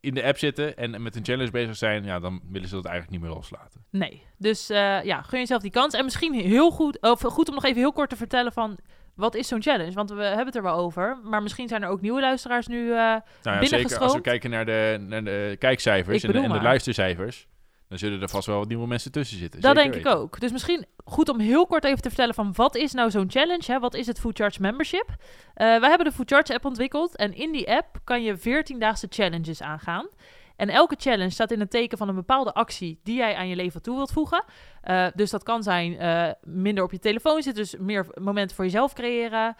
in 0.00 0.14
de 0.14 0.22
app 0.24 0.38
zitten 0.38 0.76
en 0.76 1.02
met 1.02 1.16
een 1.16 1.24
challenge 1.24 1.50
bezig 1.50 1.76
zijn, 1.76 2.04
ja, 2.04 2.18
dan 2.18 2.40
willen 2.50 2.68
ze 2.68 2.74
dat 2.74 2.84
eigenlijk 2.84 3.14
niet 3.18 3.26
meer 3.28 3.36
loslaten. 3.36 3.84
nee. 3.90 4.22
Dus 4.38 4.70
eh, 4.70 5.02
ja, 5.04 5.22
gun 5.22 5.38
jezelf 5.38 5.62
die 5.62 5.70
kans. 5.70 5.94
En 5.94 6.04
misschien 6.04 6.34
heel 6.34 6.70
goed, 6.70 7.00
of 7.00 7.20
goed 7.20 7.48
om 7.48 7.54
nog 7.54 7.64
even 7.64 7.78
heel 7.80 7.92
kort 7.92 8.10
te 8.10 8.16
vertellen 8.16 8.52
van... 8.52 8.78
Wat 9.14 9.34
is 9.34 9.48
zo'n 9.48 9.62
challenge? 9.62 9.92
Want 9.92 10.10
we 10.10 10.22
hebben 10.22 10.46
het 10.46 10.56
er 10.56 10.62
wel 10.62 10.76
over. 10.76 11.18
Maar 11.24 11.42
misschien 11.42 11.68
zijn 11.68 11.82
er 11.82 11.88
ook 11.88 12.00
nieuwe 12.00 12.20
luisteraars 12.20 12.66
nu. 12.66 12.90
eh, 12.90 12.96
Nou 12.96 13.20
ja, 13.42 13.64
zeker 13.64 13.98
als 13.98 14.14
we 14.14 14.20
kijken 14.20 14.50
naar 14.50 14.64
de, 14.64 14.96
naar 15.08 15.24
de 15.24 15.56
kijkcijfers 15.58 16.22
en, 16.22 16.32
de- 16.32 16.38
en 16.38 16.62
luistercijfers, 16.62 17.46
dan 17.88 17.98
zullen 17.98 18.22
er 18.22 18.28
vast 18.28 18.46
wel 18.46 18.58
wat 18.58 18.68
nieuwe 18.68 18.86
mensen 18.86 19.12
tussen 19.12 19.38
zitten. 19.38 19.60
dat 19.60 19.74
denk 19.74 19.94
weten. 19.94 20.10
ik 20.10 20.16
ook. 20.16 20.40
Dus 20.40 20.52
misschien 20.52 20.86
goed 21.04 21.28
om 21.28 21.38
heel 21.38 21.66
kort 21.66 21.84
even 21.84 22.02
te 22.02 22.08
vertellen 22.08 22.34
van 22.34 22.52
wat 22.52 22.74
is 22.74 22.92
nou 22.92 23.10
zo'n 23.10 23.30
challenge? 23.30 23.72
Hè? 23.72 23.78
Wat 23.78 23.94
is 23.94 24.06
het 24.06 24.20
Food 24.20 24.36
Charge 24.36 24.60
Membership? 24.60 25.08
Eh, 25.08 25.66
wij 25.66 25.88
hebben 25.88 26.06
de 26.06 26.12
Food 26.12 26.30
Charge 26.30 26.54
app 26.54 26.64
ontwikkeld. 26.64 27.16
En 27.16 27.34
in 27.34 27.52
die 27.52 27.70
app 27.70 28.00
kan 28.04 28.22
je 28.22 28.38
14-daagse 28.38 29.06
challenges 29.10 29.62
aangaan. 29.62 30.08
En 30.56 30.68
elke 30.68 30.94
challenge 30.98 31.30
staat 31.30 31.50
in 31.50 31.60
het 31.60 31.70
teken 31.70 31.98
van 31.98 32.08
een 32.08 32.14
bepaalde 32.14 32.52
actie 32.52 33.00
die 33.02 33.16
jij 33.16 33.34
aan 33.34 33.48
je 33.48 33.56
leven 33.56 33.82
toe 33.82 33.96
wilt 33.96 34.12
voegen. 34.12 34.44
Eh, 34.80 35.06
dus 35.14 35.30
dat 35.30 35.42
kan 35.42 35.62
zijn 35.62 35.98
eh, 35.98 36.30
minder 36.42 36.84
op 36.84 36.92
je 36.92 36.98
telefoon 36.98 37.42
zitten, 37.42 37.62
dus 37.62 37.76
meer 37.78 38.06
momenten 38.14 38.56
voor 38.56 38.64
jezelf 38.64 38.92
creëren. 38.92 39.56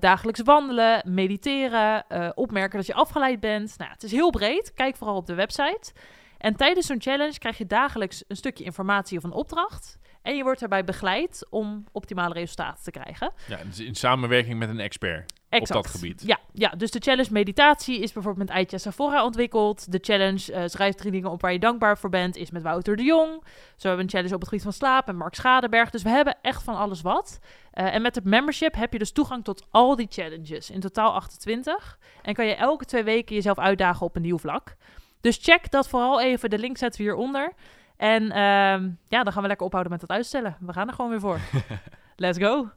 dagelijks 0.00 0.40
wandelen, 0.40 1.02
mediteren, 1.04 2.04
opmerken 2.34 2.78
dat 2.78 2.86
je 2.86 2.94
afgeleid 2.94 3.40
bent. 3.40 3.74
Nou, 3.78 3.90
het 3.90 4.02
is 4.02 4.12
heel 4.12 4.30
breed. 4.30 4.72
Kijk 4.74 4.96
vooral 4.96 5.16
op 5.16 5.26
de 5.26 5.34
website. 5.34 5.92
En 6.38 6.56
tijdens 6.56 6.86
zo'n 6.86 7.00
challenge 7.00 7.38
krijg 7.38 7.58
je 7.58 7.66
dagelijks 7.66 8.24
een 8.28 8.36
stukje 8.36 8.64
informatie 8.64 9.18
of 9.18 9.24
een 9.24 9.32
opdracht. 9.32 9.98
En 10.22 10.36
je 10.36 10.42
wordt 10.42 10.60
daarbij 10.60 10.84
begeleid 10.84 11.46
om 11.50 11.84
optimale 11.92 12.34
resultaten 12.34 12.84
te 12.84 12.90
krijgen. 12.90 13.32
Ja, 13.48 13.58
dus 13.64 13.80
in 13.80 13.94
samenwerking 13.94 14.58
met 14.58 14.68
een 14.68 14.80
expert 14.80 15.32
op 15.50 15.66
dat 15.66 15.86
gebied. 15.86 16.22
Ja, 16.26 16.38
ja, 16.52 16.68
dus 16.68 16.90
de 16.90 16.98
challenge 16.98 17.32
meditatie 17.32 18.00
is 18.00 18.12
bijvoorbeeld 18.12 18.48
met 18.48 18.56
Eitja 18.56 18.78
Safora 18.78 19.24
ontwikkeld. 19.24 19.92
De 19.92 19.98
challenge 20.02 20.52
eh 20.52 20.62
schrijf 20.66 20.94
drie 20.94 21.10
dingen 21.10 21.30
op 21.30 21.40
waar 21.40 21.52
je 21.52 21.58
dankbaar 21.58 21.98
voor 21.98 22.10
bent 22.10 22.36
is 22.36 22.50
met 22.50 22.62
Wouter 22.62 22.96
de 22.96 23.02
Jong. 23.02 23.42
Zo 23.76 23.88
hebben 23.88 23.96
we 23.96 24.02
een 24.02 24.08
challenge 24.08 24.34
op 24.34 24.40
het 24.40 24.48
gebied 24.48 24.64
van 24.64 24.72
slaap 24.72 25.08
en 25.08 25.16
Mark 25.16 25.34
Schadeberg. 25.34 25.90
Dus 25.90 26.02
we 26.02 26.08
hebben 26.08 26.36
echt 26.42 26.62
van 26.62 26.76
alles 26.76 27.00
wat. 27.00 27.38
Eh, 27.70 27.94
en 27.94 28.02
met 28.02 28.14
het 28.14 28.24
membership 28.24 28.74
heb 28.74 28.92
je 28.92 28.98
dus 28.98 29.12
toegang 29.12 29.44
tot 29.44 29.66
al 29.70 29.96
die 29.96 30.06
challenges. 30.10 30.70
In 30.70 30.80
totaal 30.80 31.12
28. 31.12 31.98
En 32.22 32.34
kan 32.34 32.46
je 32.46 32.54
elke 32.54 32.84
twee 32.84 33.04
weken 33.04 33.34
jezelf 33.34 33.58
uitdagen 33.58 34.06
op 34.06 34.16
een 34.16 34.22
nieuw 34.22 34.38
vlak. 34.38 34.76
Dus 35.26 35.38
check 35.42 35.70
dat 35.70 35.88
vooral 35.88 36.20
even. 36.20 36.50
De 36.50 36.58
link 36.58 36.76
zetten 36.76 37.00
we 37.00 37.06
hieronder. 37.06 37.52
En 37.96 38.30
ehm, 38.30 38.88
ja, 39.08 39.22
dan 39.22 39.32
gaan 39.32 39.42
we 39.42 39.48
lekker 39.48 39.66
ophouden 39.66 39.92
met 39.92 40.00
het 40.00 40.10
uitstellen. 40.10 40.56
We 40.60 40.72
gaan 40.72 40.88
er 40.88 40.94
gewoon 40.94 41.10
weer 41.10 41.20
voor. 41.20 41.38
Let's 42.16 42.38
go. 42.38 42.68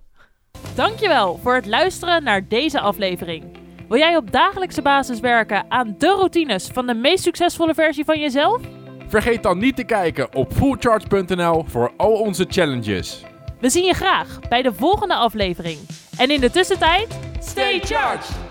Dankjewel 0.76 1.38
voor 1.38 1.56
het 1.56 1.66
luisteren 1.66 2.24
naar 2.24 2.48
deze 2.48 2.80
aflevering. 2.80 3.58
Wil 3.88 3.98
jij 3.98 4.16
op 4.16 4.32
dagelijkse 4.32 4.82
basis 4.82 5.20
werken 5.20 5.66
aan 5.72 5.96
de 5.98 6.08
routines 6.08 6.68
van 6.68 6.88
de 6.88 6.94
meest 6.94 7.24
succesvolle 7.24 7.74
versie 7.74 8.06
van 8.06 8.20
jezelf? 8.20 8.62
Vergeet 9.08 9.44
dan 9.44 9.58
niet 9.58 9.76
te 9.76 9.84
kijken 9.84 10.36
op 10.36 10.54
fullcharge.nl 10.54 11.64
voor 11.68 11.92
al 11.98 12.12
onze 12.12 12.46
challenges. 12.50 13.24
We 13.60 13.70
zien 13.70 13.86
je 13.86 13.94
graag 13.94 14.40
bij 14.50 14.62
de 14.62 14.74
volgende 14.74 15.16
aflevering. 15.16 15.80
En 16.18 16.30
in 16.30 16.40
de 16.40 16.52
tussentijd, 16.52 17.20
stay 17.40 17.80
charged! 17.80 18.49